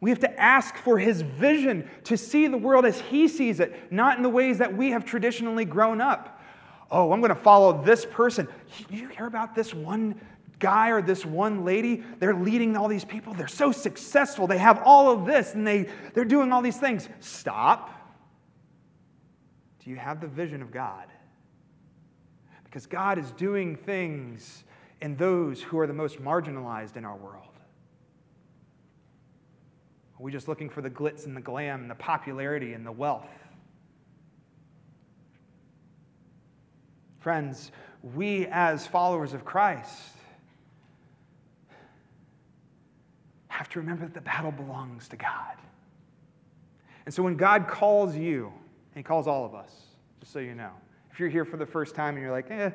We 0.00 0.10
have 0.10 0.20
to 0.20 0.40
ask 0.40 0.76
for 0.76 0.98
His 0.98 1.22
vision 1.22 1.88
to 2.04 2.16
see 2.16 2.46
the 2.46 2.58
world 2.58 2.84
as 2.84 3.00
He 3.00 3.28
sees 3.28 3.60
it, 3.60 3.92
not 3.92 4.16
in 4.16 4.22
the 4.22 4.28
ways 4.28 4.58
that 4.58 4.76
we 4.76 4.90
have 4.90 5.04
traditionally 5.04 5.64
grown 5.64 6.00
up. 6.00 6.40
Oh, 6.90 7.12
I'm 7.12 7.20
going 7.20 7.34
to 7.34 7.40
follow 7.40 7.82
this 7.82 8.04
person. 8.04 8.48
You 8.90 9.08
hear 9.08 9.26
about 9.26 9.54
this 9.54 9.72
one 9.72 10.20
guy 10.62 10.88
or 10.88 11.02
this 11.02 11.26
one 11.26 11.66
lady? 11.66 12.02
They're 12.18 12.34
leading 12.34 12.76
all 12.76 12.88
these 12.88 13.04
people. 13.04 13.34
They're 13.34 13.48
so 13.48 13.72
successful. 13.72 14.46
They 14.46 14.58
have 14.58 14.80
all 14.82 15.10
of 15.10 15.26
this 15.26 15.52
and 15.52 15.66
they, 15.66 15.88
they're 16.14 16.24
doing 16.24 16.52
all 16.52 16.62
these 16.62 16.78
things. 16.78 17.08
Stop. 17.20 17.90
Do 19.84 19.90
you 19.90 19.96
have 19.96 20.22
the 20.22 20.28
vision 20.28 20.62
of 20.62 20.70
God? 20.70 21.08
because 22.72 22.86
God 22.86 23.18
is 23.18 23.30
doing 23.32 23.76
things 23.76 24.64
in 25.02 25.14
those 25.16 25.60
who 25.60 25.78
are 25.78 25.86
the 25.86 25.92
most 25.92 26.22
marginalized 26.22 26.96
in 26.96 27.04
our 27.04 27.16
world. 27.16 27.52
Are 30.18 30.22
we 30.22 30.32
just 30.32 30.48
looking 30.48 30.70
for 30.70 30.80
the 30.80 30.88
glitz 30.88 31.26
and 31.26 31.36
the 31.36 31.42
glam 31.42 31.82
and 31.82 31.90
the 31.90 31.94
popularity 31.94 32.72
and 32.72 32.86
the 32.86 32.92
wealth? 32.92 33.28
Friends, 37.20 37.72
we 38.02 38.46
as 38.46 38.86
followers 38.86 39.34
of 39.34 39.44
Christ 39.44 40.14
have 43.62 43.68
to 43.68 43.78
remember 43.78 44.04
that 44.04 44.12
the 44.12 44.20
battle 44.20 44.50
belongs 44.50 45.06
to 45.06 45.16
God. 45.16 45.56
And 47.06 47.14
so 47.14 47.22
when 47.22 47.36
God 47.36 47.68
calls 47.68 48.16
you, 48.16 48.46
and 48.46 48.96
He 48.96 49.04
calls 49.04 49.28
all 49.28 49.44
of 49.44 49.54
us, 49.54 49.72
just 50.18 50.32
so 50.32 50.40
you 50.40 50.56
know, 50.56 50.72
if 51.12 51.20
you're 51.20 51.28
here 51.28 51.44
for 51.44 51.58
the 51.58 51.66
first 51.66 51.94
time 51.94 52.14
and 52.14 52.24
you're 52.24 52.32
like, 52.32 52.50
eh, 52.50 52.70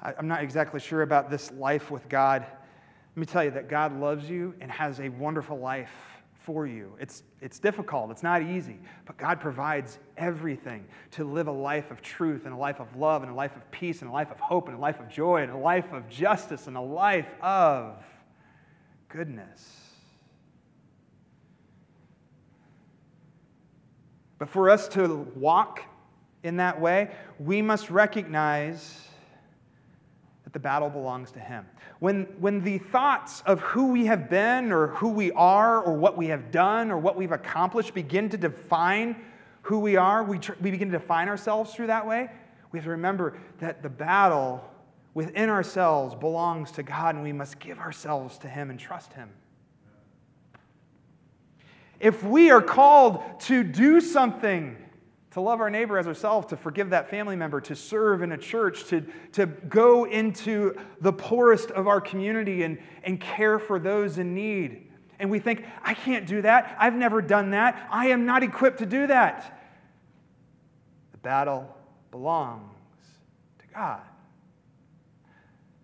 I'm 0.00 0.28
not 0.28 0.44
exactly 0.44 0.78
sure 0.78 1.02
about 1.02 1.28
this 1.28 1.50
life 1.50 1.90
with 1.90 2.08
God, 2.08 2.42
let 2.42 3.16
me 3.16 3.26
tell 3.26 3.42
you 3.42 3.50
that 3.50 3.68
God 3.68 3.98
loves 3.98 4.30
you 4.30 4.54
and 4.60 4.70
has 4.70 5.00
a 5.00 5.08
wonderful 5.08 5.58
life 5.58 5.90
for 6.44 6.68
you. 6.68 6.92
It's, 7.00 7.24
it's 7.40 7.58
difficult, 7.58 8.12
it's 8.12 8.22
not 8.22 8.42
easy, 8.42 8.78
but 9.06 9.16
God 9.16 9.40
provides 9.40 9.98
everything 10.16 10.86
to 11.12 11.24
live 11.24 11.48
a 11.48 11.52
life 11.52 11.90
of 11.90 12.00
truth 12.00 12.44
and 12.44 12.54
a 12.54 12.56
life 12.56 12.78
of 12.78 12.94
love 12.94 13.24
and 13.24 13.32
a 13.32 13.34
life 13.34 13.56
of 13.56 13.68
peace 13.72 14.02
and 14.02 14.10
a 14.10 14.12
life 14.12 14.30
of 14.30 14.38
hope 14.38 14.68
and 14.68 14.76
a 14.76 14.80
life 14.80 15.00
of 15.00 15.08
joy 15.08 15.42
and 15.42 15.50
a 15.50 15.58
life 15.58 15.92
of 15.92 16.08
justice 16.08 16.68
and 16.68 16.76
a 16.76 16.80
life 16.80 17.34
of 17.42 17.96
goodness. 19.08 19.85
But 24.38 24.48
for 24.48 24.70
us 24.70 24.88
to 24.88 25.26
walk 25.34 25.82
in 26.42 26.56
that 26.56 26.80
way, 26.80 27.10
we 27.38 27.62
must 27.62 27.90
recognize 27.90 29.08
that 30.44 30.52
the 30.52 30.58
battle 30.58 30.88
belongs 30.88 31.32
to 31.32 31.40
Him. 31.40 31.66
When, 31.98 32.24
when 32.38 32.62
the 32.62 32.78
thoughts 32.78 33.42
of 33.46 33.60
who 33.60 33.92
we 33.92 34.06
have 34.06 34.28
been 34.28 34.70
or 34.70 34.88
who 34.88 35.08
we 35.08 35.32
are 35.32 35.82
or 35.82 35.94
what 35.94 36.16
we 36.16 36.26
have 36.28 36.50
done 36.50 36.90
or 36.90 36.98
what 36.98 37.16
we've 37.16 37.32
accomplished 37.32 37.94
begin 37.94 38.28
to 38.28 38.36
define 38.36 39.16
who 39.62 39.80
we 39.80 39.96
are, 39.96 40.22
we, 40.22 40.38
tr- 40.38 40.52
we 40.60 40.70
begin 40.70 40.90
to 40.92 40.98
define 40.98 41.28
ourselves 41.28 41.74
through 41.74 41.88
that 41.88 42.06
way, 42.06 42.30
we 42.70 42.78
have 42.78 42.84
to 42.84 42.90
remember 42.90 43.36
that 43.58 43.82
the 43.82 43.88
battle 43.88 44.62
within 45.14 45.48
ourselves 45.48 46.14
belongs 46.14 46.70
to 46.72 46.82
God 46.82 47.14
and 47.14 47.24
we 47.24 47.32
must 47.32 47.58
give 47.58 47.78
ourselves 47.78 48.38
to 48.38 48.48
Him 48.48 48.70
and 48.70 48.78
trust 48.78 49.14
Him. 49.14 49.30
If 52.00 52.22
we 52.22 52.50
are 52.50 52.62
called 52.62 53.22
to 53.42 53.62
do 53.62 54.00
something, 54.00 54.76
to 55.30 55.40
love 55.40 55.60
our 55.60 55.70
neighbor 55.70 55.98
as 55.98 56.06
ourselves, 56.06 56.46
to 56.48 56.56
forgive 56.56 56.90
that 56.90 57.10
family 57.10 57.36
member, 57.36 57.60
to 57.60 57.76
serve 57.76 58.22
in 58.22 58.32
a 58.32 58.38
church, 58.38 58.84
to, 58.86 59.04
to 59.32 59.46
go 59.46 60.04
into 60.04 60.74
the 61.00 61.12
poorest 61.12 61.70
of 61.70 61.86
our 61.86 62.00
community 62.00 62.62
and, 62.62 62.78
and 63.04 63.20
care 63.20 63.58
for 63.58 63.78
those 63.78 64.18
in 64.18 64.34
need. 64.34 64.90
And 65.18 65.30
we 65.30 65.38
think, 65.38 65.64
I 65.82 65.94
can't 65.94 66.26
do 66.26 66.42
that. 66.42 66.76
I've 66.78 66.94
never 66.94 67.22
done 67.22 67.50
that. 67.50 67.88
I 67.90 68.08
am 68.08 68.26
not 68.26 68.42
equipped 68.42 68.78
to 68.78 68.86
do 68.86 69.06
that. 69.06 69.60
The 71.12 71.18
battle 71.18 71.74
belongs 72.10 72.72
to 73.58 73.66
God. 73.74 74.00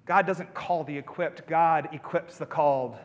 God 0.05 0.27
doesn't 0.27 0.53
call 0.53 0.85
the 0.85 0.97
equipped, 0.97 1.47
God 1.47 1.89
equips 1.93 2.39
the 2.39 2.47
called. 2.47 2.97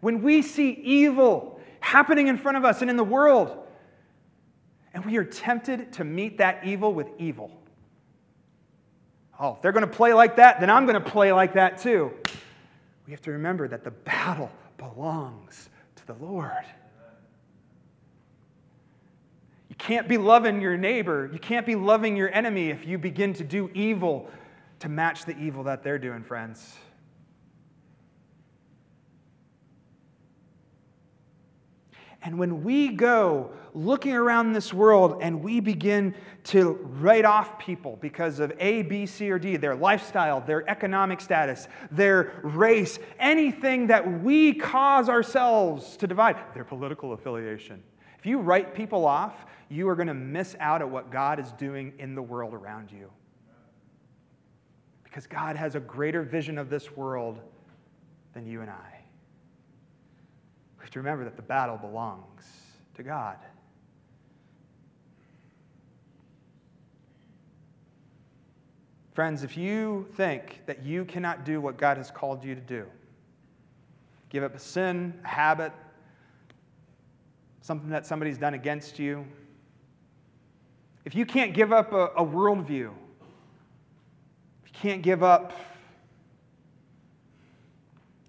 When 0.00 0.22
we 0.22 0.42
see 0.42 0.70
evil 0.70 1.60
happening 1.80 2.28
in 2.28 2.38
front 2.38 2.56
of 2.56 2.64
us 2.64 2.80
and 2.80 2.90
in 2.90 2.96
the 2.96 3.04
world, 3.04 3.56
and 4.92 5.04
we 5.04 5.16
are 5.16 5.24
tempted 5.24 5.92
to 5.94 6.04
meet 6.04 6.38
that 6.38 6.64
evil 6.64 6.92
with 6.92 7.08
evil. 7.18 7.50
Oh, 9.38 9.54
if 9.54 9.62
they're 9.62 9.72
going 9.72 9.86
to 9.86 9.92
play 9.92 10.12
like 10.12 10.36
that, 10.36 10.60
then 10.60 10.68
I'm 10.68 10.84
going 10.86 11.02
to 11.02 11.10
play 11.10 11.32
like 11.32 11.54
that 11.54 11.78
too. 11.78 12.12
We 13.06 13.12
have 13.12 13.22
to 13.22 13.30
remember 13.32 13.68
that 13.68 13.84
the 13.84 13.90
battle 13.90 14.50
belongs 14.76 15.68
to 15.96 16.06
the 16.06 16.14
Lord. 16.14 16.64
You 19.68 19.76
can't 19.76 20.08
be 20.08 20.18
loving 20.18 20.60
your 20.60 20.76
neighbor, 20.76 21.30
you 21.32 21.38
can't 21.38 21.64
be 21.64 21.74
loving 21.74 22.16
your 22.16 22.32
enemy 22.34 22.70
if 22.70 22.86
you 22.86 22.98
begin 22.98 23.32
to 23.34 23.44
do 23.44 23.70
evil 23.72 24.28
to 24.80 24.88
match 24.88 25.24
the 25.24 25.36
evil 25.38 25.64
that 25.64 25.82
they're 25.82 25.98
doing, 25.98 26.22
friends. 26.22 26.76
And 32.22 32.38
when 32.38 32.62
we 32.62 32.88
go 32.88 33.50
looking 33.72 34.12
around 34.12 34.52
this 34.52 34.74
world 34.74 35.18
and 35.22 35.42
we 35.42 35.60
begin 35.60 36.14
to 36.44 36.72
write 36.82 37.24
off 37.24 37.58
people 37.58 37.96
because 38.00 38.40
of 38.40 38.52
A, 38.58 38.82
B, 38.82 39.06
C, 39.06 39.30
or 39.30 39.38
D, 39.38 39.56
their 39.56 39.74
lifestyle, 39.74 40.40
their 40.40 40.68
economic 40.68 41.20
status, 41.20 41.66
their 41.90 42.40
race, 42.42 42.98
anything 43.18 43.86
that 43.86 44.22
we 44.22 44.52
cause 44.52 45.08
ourselves 45.08 45.96
to 45.96 46.06
divide, 46.06 46.36
their 46.52 46.64
political 46.64 47.14
affiliation. 47.14 47.82
If 48.18 48.26
you 48.26 48.38
write 48.38 48.74
people 48.74 49.06
off, 49.06 49.46
you 49.70 49.88
are 49.88 49.96
going 49.96 50.08
to 50.08 50.14
miss 50.14 50.54
out 50.60 50.82
at 50.82 50.90
what 50.90 51.10
God 51.10 51.40
is 51.40 51.52
doing 51.52 51.94
in 51.98 52.14
the 52.14 52.22
world 52.22 52.52
around 52.52 52.92
you. 52.92 53.10
Because 55.04 55.26
God 55.26 55.56
has 55.56 55.74
a 55.74 55.80
greater 55.80 56.22
vision 56.22 56.58
of 56.58 56.68
this 56.68 56.94
world 56.94 57.40
than 58.34 58.46
you 58.46 58.60
and 58.60 58.68
I. 58.70 58.99
We 60.80 60.84
have 60.84 60.90
to 60.92 60.98
remember 60.98 61.24
that 61.24 61.36
the 61.36 61.42
battle 61.42 61.76
belongs 61.76 62.42
to 62.94 63.02
God. 63.02 63.36
Friends, 69.12 69.42
if 69.42 69.58
you 69.58 70.08
think 70.14 70.62
that 70.64 70.82
you 70.82 71.04
cannot 71.04 71.44
do 71.44 71.60
what 71.60 71.76
God 71.76 71.98
has 71.98 72.10
called 72.10 72.42
you 72.42 72.54
to 72.54 72.60
do, 72.62 72.86
give 74.30 74.42
up 74.42 74.54
a 74.54 74.58
sin, 74.58 75.12
a 75.22 75.28
habit, 75.28 75.72
something 77.60 77.90
that 77.90 78.06
somebody's 78.06 78.38
done 78.38 78.54
against 78.54 78.98
you, 78.98 79.26
if 81.04 81.14
you 81.14 81.26
can't 81.26 81.52
give 81.52 81.74
up 81.74 81.92
a, 81.92 82.06
a 82.16 82.24
worldview, 82.24 82.90
if 84.64 84.68
you 84.68 84.72
can't 84.72 85.02
give 85.02 85.22
up 85.22 85.52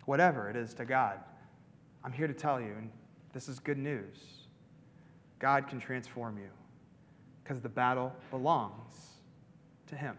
whatever 0.03 0.49
it 0.49 0.57
is 0.57 0.73
to 0.73 0.83
God, 0.83 1.21
I'm 2.03 2.11
here 2.11 2.27
to 2.27 2.33
tell 2.33 2.59
you, 2.59 2.73
and 2.77 2.89
this 3.33 3.47
is 3.47 3.59
good 3.59 3.77
news 3.77 4.17
God 5.39 5.67
can 5.67 5.79
transform 5.79 6.37
you 6.37 6.49
because 7.43 7.61
the 7.61 7.69
battle 7.69 8.13
belongs 8.29 8.93
to 9.87 9.95
Him. 9.95 10.15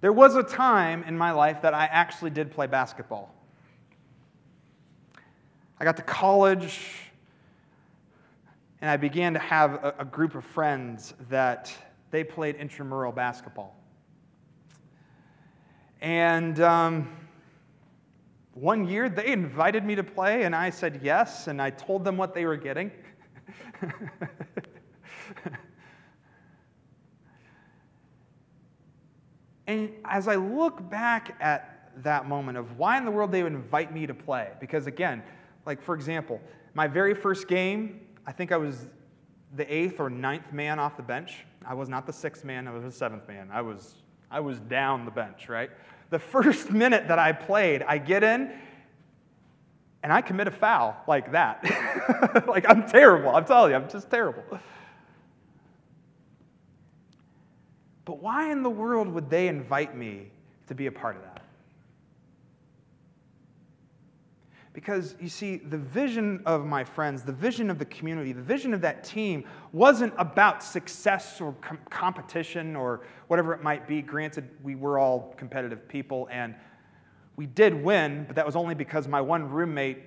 There 0.00 0.12
was 0.12 0.36
a 0.36 0.42
time 0.42 1.02
in 1.04 1.16
my 1.16 1.30
life 1.30 1.62
that 1.62 1.72
I 1.72 1.86
actually 1.86 2.30
did 2.30 2.50
play 2.50 2.66
basketball. 2.66 3.34
I 5.80 5.84
got 5.84 5.96
to 5.96 6.02
college 6.02 7.10
and 8.82 8.90
I 8.90 8.98
began 8.98 9.32
to 9.32 9.40
have 9.40 9.82
a, 9.82 9.94
a 10.00 10.04
group 10.04 10.34
of 10.34 10.44
friends 10.44 11.14
that 11.30 11.72
they 12.10 12.22
played 12.22 12.56
intramural 12.56 13.12
basketball. 13.12 13.74
And 16.00 16.60
um, 16.60 17.08
one 18.54 18.86
year 18.86 19.08
they 19.08 19.26
invited 19.32 19.84
me 19.84 19.94
to 19.96 20.04
play, 20.04 20.44
and 20.44 20.54
I 20.54 20.70
said 20.70 21.00
yes, 21.02 21.48
and 21.48 21.60
I 21.60 21.70
told 21.70 22.04
them 22.04 22.16
what 22.16 22.34
they 22.34 22.46
were 22.46 22.56
getting. 22.56 22.92
and 29.66 29.90
as 30.04 30.28
I 30.28 30.36
look 30.36 30.88
back 30.88 31.36
at 31.40 31.90
that 32.02 32.28
moment 32.28 32.58
of 32.58 32.78
why 32.78 32.98
in 32.98 33.04
the 33.04 33.10
world 33.10 33.32
they 33.32 33.42
would 33.42 33.52
invite 33.52 33.92
me 33.92 34.06
to 34.06 34.14
play, 34.14 34.50
because 34.60 34.86
again, 34.86 35.22
like 35.66 35.82
for 35.82 35.94
example, 35.94 36.40
my 36.74 36.86
very 36.86 37.14
first 37.14 37.48
game, 37.48 38.00
I 38.26 38.32
think 38.32 38.52
I 38.52 38.56
was 38.56 38.86
the 39.56 39.72
eighth 39.72 40.00
or 40.00 40.10
ninth 40.10 40.52
man 40.52 40.78
off 40.78 40.96
the 40.96 41.02
bench. 41.02 41.44
I 41.64 41.74
was 41.74 41.88
not 41.88 42.06
the 42.06 42.12
sixth 42.12 42.44
man, 42.44 42.68
I 42.68 42.72
was 42.72 42.84
the 42.84 42.92
seventh 42.92 43.26
man. 43.28 43.48
I 43.52 43.62
was, 43.62 43.96
I 44.34 44.40
was 44.40 44.58
down 44.58 45.04
the 45.04 45.10
bench, 45.10 45.48
right? 45.48 45.70
the 46.14 46.18
first 46.20 46.70
minute 46.82 47.08
that 47.08 47.18
I 47.18 47.32
played, 47.32 47.82
I 47.82 47.98
get 47.98 48.22
in 48.22 48.50
and 50.02 50.12
I 50.12 50.20
commit 50.20 50.46
a 50.46 50.50
foul 50.50 50.96
like 51.08 51.32
that. 51.32 51.64
like, 52.46 52.64
I'm 52.68 52.86
terrible. 52.86 53.34
I'm 53.34 53.44
telling 53.44 53.70
you, 53.70 53.76
I'm 53.76 53.88
just 53.88 54.10
terrible. 54.10 54.44
But 58.04 58.22
why 58.22 58.52
in 58.52 58.62
the 58.62 58.70
world 58.70 59.08
would 59.08 59.30
they 59.30 59.48
invite 59.48 59.96
me 59.96 60.30
to 60.68 60.74
be 60.74 60.86
a 60.86 60.92
part 60.92 61.16
of 61.16 61.22
that? 61.22 61.33
Because 64.74 65.14
you 65.20 65.28
see, 65.28 65.58
the 65.58 65.78
vision 65.78 66.42
of 66.44 66.66
my 66.66 66.82
friends, 66.82 67.22
the 67.22 67.32
vision 67.32 67.70
of 67.70 67.78
the 67.78 67.84
community, 67.84 68.32
the 68.32 68.42
vision 68.42 68.74
of 68.74 68.80
that 68.80 69.04
team 69.04 69.44
wasn't 69.72 70.12
about 70.18 70.64
success 70.64 71.40
or 71.40 71.52
com- 71.60 71.78
competition 71.90 72.74
or 72.74 73.06
whatever 73.28 73.54
it 73.54 73.62
might 73.62 73.86
be. 73.86 74.02
Granted, 74.02 74.50
we 74.64 74.74
were 74.74 74.98
all 74.98 75.32
competitive 75.36 75.88
people 75.88 76.28
and 76.30 76.56
we 77.36 77.46
did 77.46 77.72
win, 77.72 78.24
but 78.26 78.34
that 78.34 78.44
was 78.44 78.56
only 78.56 78.74
because 78.74 79.06
my 79.06 79.20
one 79.20 79.48
roommate 79.48 79.98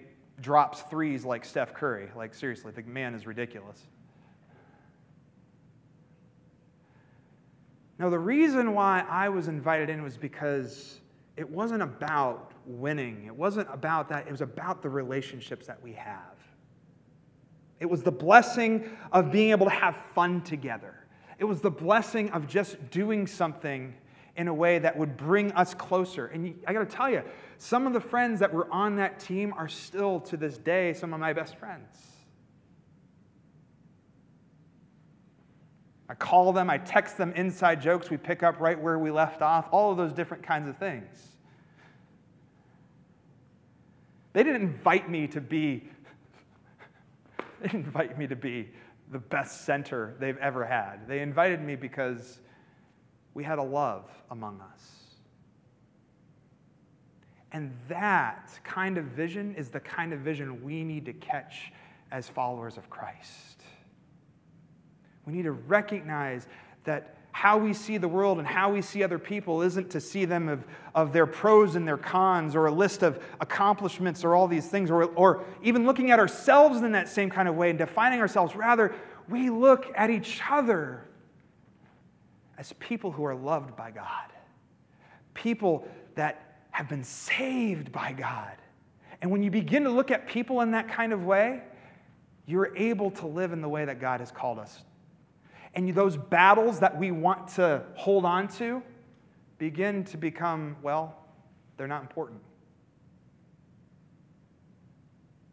drops 0.41 0.82
threes 0.82 1.23
like 1.23 1.45
Steph 1.45 1.73
Curry. 1.73 2.10
Like, 2.13 2.34
seriously, 2.34 2.73
the 2.73 2.84
man 2.84 3.15
is 3.15 3.25
ridiculous. 3.25 3.82
Now, 7.99 8.10
the 8.10 8.19
reason 8.19 8.73
why 8.73 9.06
I 9.10 9.30
was 9.30 9.47
invited 9.47 9.89
in 9.89 10.03
was 10.03 10.17
because 10.17 10.99
it 11.38 11.49
wasn't 11.49 11.82
about 11.82 12.51
winning. 12.67 13.25
It 13.25 13.36
wasn't 13.36 13.67
about 13.71 14.10
that. 14.10 14.27
It 14.27 14.32
was 14.32 14.41
about 14.41 14.82
the 14.82 14.89
relationships 14.89 15.67
that 15.67 15.82
we 15.82 15.93
have. 15.93 16.36
It 17.80 17.86
was 17.86 18.03
the 18.03 18.12
blessing 18.12 18.89
of 19.12 19.32
being 19.32 19.51
able 19.51 19.65
to 19.67 19.71
have 19.71 19.95
fun 20.13 20.41
together. 20.41 20.95
It 21.39 21.45
was 21.45 21.62
the 21.62 21.71
blessing 21.71 22.32
of 22.32 22.47
just 22.47 22.89
doing 22.89 23.27
something 23.27 23.93
in 24.36 24.47
a 24.47 24.53
way 24.53 24.80
that 24.80 24.97
would 24.97 25.17
bring 25.17 25.51
us 25.53 25.73
closer. 25.73 26.27
And 26.27 26.60
I 26.67 26.73
got 26.73 26.89
to 26.89 26.95
tell 26.95 27.10
you, 27.10 27.23
some 27.58 27.88
of 27.88 27.93
the 27.93 27.99
friends 27.99 28.39
that 28.39 28.53
were 28.53 28.67
on 28.71 28.95
that 28.97 29.19
team 29.19 29.53
are 29.58 29.67
still 29.67 30.19
to 30.21 30.38
this 30.38 30.58
day 30.58 30.93
some 30.93 31.13
of 31.13 31.19
my 31.19 31.34
best 31.34 31.58
friends. 31.58 32.08
I 36.10 36.13
call 36.13 36.53
them, 36.53 36.69
I 36.69 36.77
text 36.77 37.17
them 37.17 37.34
inside 37.34 37.82
jokes, 37.82 38.10
we 38.10 38.17
pick 38.17 38.41
up 38.41 38.60
right 38.60 38.80
where 38.80 38.97
we 38.97 39.12
left 39.12 39.41
off, 39.41 39.67
all 39.71 39.91
of 39.91 39.97
those 39.97 40.13
different 40.13 40.41
kinds 40.41 40.69
of 40.69 40.77
things. 40.77 41.37
They 44.38 44.43
didn't 44.43 44.62
invite 44.62 45.10
me 45.10 45.26
to 45.30 45.41
be 45.41 45.89
they 47.60 47.69
didn't 47.69 47.86
invite 47.86 48.19
me 48.19 48.28
to 48.28 48.36
be 48.36 48.69
the 49.12 49.17
best 49.17 49.65
center 49.65 50.13
they've 50.19 50.38
ever 50.38 50.63
had. 50.63 51.08
They 51.08 51.21
invited 51.21 51.60
me 51.60 51.76
because 51.76 52.38
we 53.34 53.43
had 53.43 53.58
a 53.58 53.63
love 53.63 54.12
among 54.30 54.62
us. 54.62 55.15
And 57.52 57.76
that 57.89 58.52
kind 58.63 59.00
of 59.00 59.06
vision 59.06 59.56
is 59.56 59.69
the 59.69 59.80
kind 59.80 60.13
of 60.13 60.19
vision 60.19 60.63
we 60.63 60.84
need 60.84 61.06
to 61.06 61.13
catch 61.13 61.73
as 62.12 62.30
followers 62.30 62.78
of 62.78 62.91
Christ. 62.91 63.63
We 65.26 65.34
need 65.34 65.45
to 65.45 65.54
recognize 65.54 66.47
that 66.84 67.16
how 67.38 67.56
we 67.56 67.71
see 67.71 68.00
the 68.00 68.08
world 68.08 68.39
and 68.39 68.47
how 68.47 68.71
we 68.71 68.82
see 68.82 69.04
other 69.04 69.19
people 69.19 69.62
isn't 69.62 69.91
to 69.91 70.02
see 70.02 70.26
them 70.26 70.50
of, 70.50 70.65
of 70.95 71.13
their 71.13 71.28
pros 71.28 71.76
and 71.76 71.88
their 71.88 71.95
cons 71.95 72.56
or 72.56 72.65
a 72.65 72.71
list 72.71 73.04
of 73.04 73.23
accomplishments 73.39 74.23
or 74.23 74.34
all 74.34 74.47
these 74.47 74.65
things, 74.65 74.89
or, 74.89 75.04
or 75.04 75.43
even 75.62 75.86
looking 75.86 76.10
at 76.10 76.17
ourselves 76.17 76.82
in 76.82 76.93
that 76.93 77.08
same 77.08 77.30
kind 77.30 77.47
of 77.47 77.56
way 77.56 77.69
and 77.69 77.78
defining 77.78 78.19
ourselves. 78.19 78.56
Rather, 78.56 78.95
we 79.30 79.52
look 79.52 79.86
at 79.93 80.10
each 80.10 80.41
other 80.50 81.06
as 82.58 82.73
people 82.80 83.12
who 83.12 83.23
are 83.23 83.36
loved 83.36 83.76
by 83.76 83.91
God, 83.91 84.32
people 85.36 85.88
that 86.15 86.63
have 86.71 86.89
been 86.89 87.04
saved 87.04 87.91
by 87.91 88.13
God. 88.13 88.54
And 89.21 89.30
when 89.30 89.43
you 89.43 89.52
begin 89.52 89.84
to 89.84 89.91
look 89.91 90.10
at 90.10 90.28
people 90.28 90.62
in 90.62 90.71
that 90.71 90.88
kind 90.88 91.13
of 91.13 91.23
way, 91.23 91.62
you're 92.47 92.76
able 92.76 93.12
to 93.12 93.28
live 93.28 93.54
in 93.54 93.62
the 93.62 93.69
way 93.69 93.86
that 93.86 94.02
God 94.02 94.21
has 94.21 94.32
called 94.32 94.58
us. 94.58 94.82
And 95.77 95.93
those 95.93 96.17
battles 96.17 96.79
that 96.79 96.97
we 96.97 97.11
want 97.11 97.49
to 97.49 97.83
hold 97.93 98.25
on 98.25 98.47
to 98.55 98.81
begin 99.59 100.03
to 100.05 100.17
become, 100.17 100.75
well, 100.81 101.15
they're 101.77 101.87
not 101.87 102.01
important. 102.01 102.41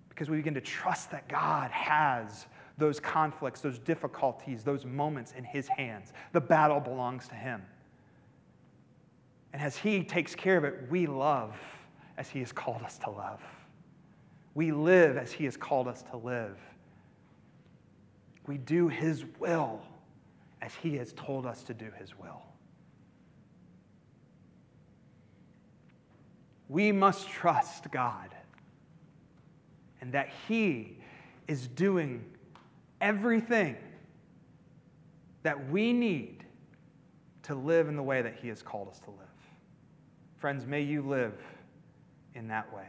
Because 0.08 0.30
we 0.30 0.38
begin 0.38 0.54
to 0.54 0.62
trust 0.62 1.10
that 1.10 1.28
God 1.28 1.70
has 1.72 2.46
those 2.78 2.98
conflicts, 2.98 3.60
those 3.60 3.78
difficulties, 3.78 4.64
those 4.64 4.86
moments 4.86 5.34
in 5.36 5.44
His 5.44 5.68
hands. 5.68 6.14
The 6.32 6.40
battle 6.40 6.80
belongs 6.80 7.28
to 7.28 7.34
Him. 7.34 7.60
And 9.52 9.60
as 9.60 9.76
He 9.76 10.02
takes 10.02 10.34
care 10.34 10.56
of 10.56 10.64
it, 10.64 10.86
we 10.88 11.06
love 11.06 11.54
as 12.16 12.30
He 12.30 12.38
has 12.38 12.50
called 12.50 12.80
us 12.82 12.96
to 13.00 13.10
love. 13.10 13.42
We 14.54 14.72
live 14.72 15.18
as 15.18 15.32
He 15.32 15.44
has 15.44 15.58
called 15.58 15.86
us 15.86 16.02
to 16.10 16.16
live. 16.16 16.56
We 18.46 18.56
do 18.56 18.88
His 18.88 19.26
will 19.38 19.82
as 20.64 20.74
He 20.74 20.96
has 20.96 21.12
told 21.12 21.44
us 21.44 21.62
to 21.64 21.74
do 21.74 21.90
His 21.98 22.18
will. 22.18 22.42
We 26.70 26.90
must 26.90 27.28
trust 27.28 27.90
God 27.90 28.34
and 30.00 30.10
that 30.12 30.30
He 30.48 30.96
is 31.46 31.68
doing 31.68 32.24
everything 33.02 33.76
that 35.42 35.70
we 35.70 35.92
need 35.92 36.44
to 37.42 37.54
live 37.54 37.88
in 37.88 37.96
the 37.96 38.02
way 38.02 38.22
that 38.22 38.34
He 38.40 38.48
has 38.48 38.62
called 38.62 38.88
us 38.88 38.98
to 39.00 39.10
live. 39.10 39.18
Friends, 40.36 40.64
may 40.64 40.80
you 40.80 41.02
live 41.02 41.34
in 42.34 42.48
that 42.48 42.72
way. 42.74 42.88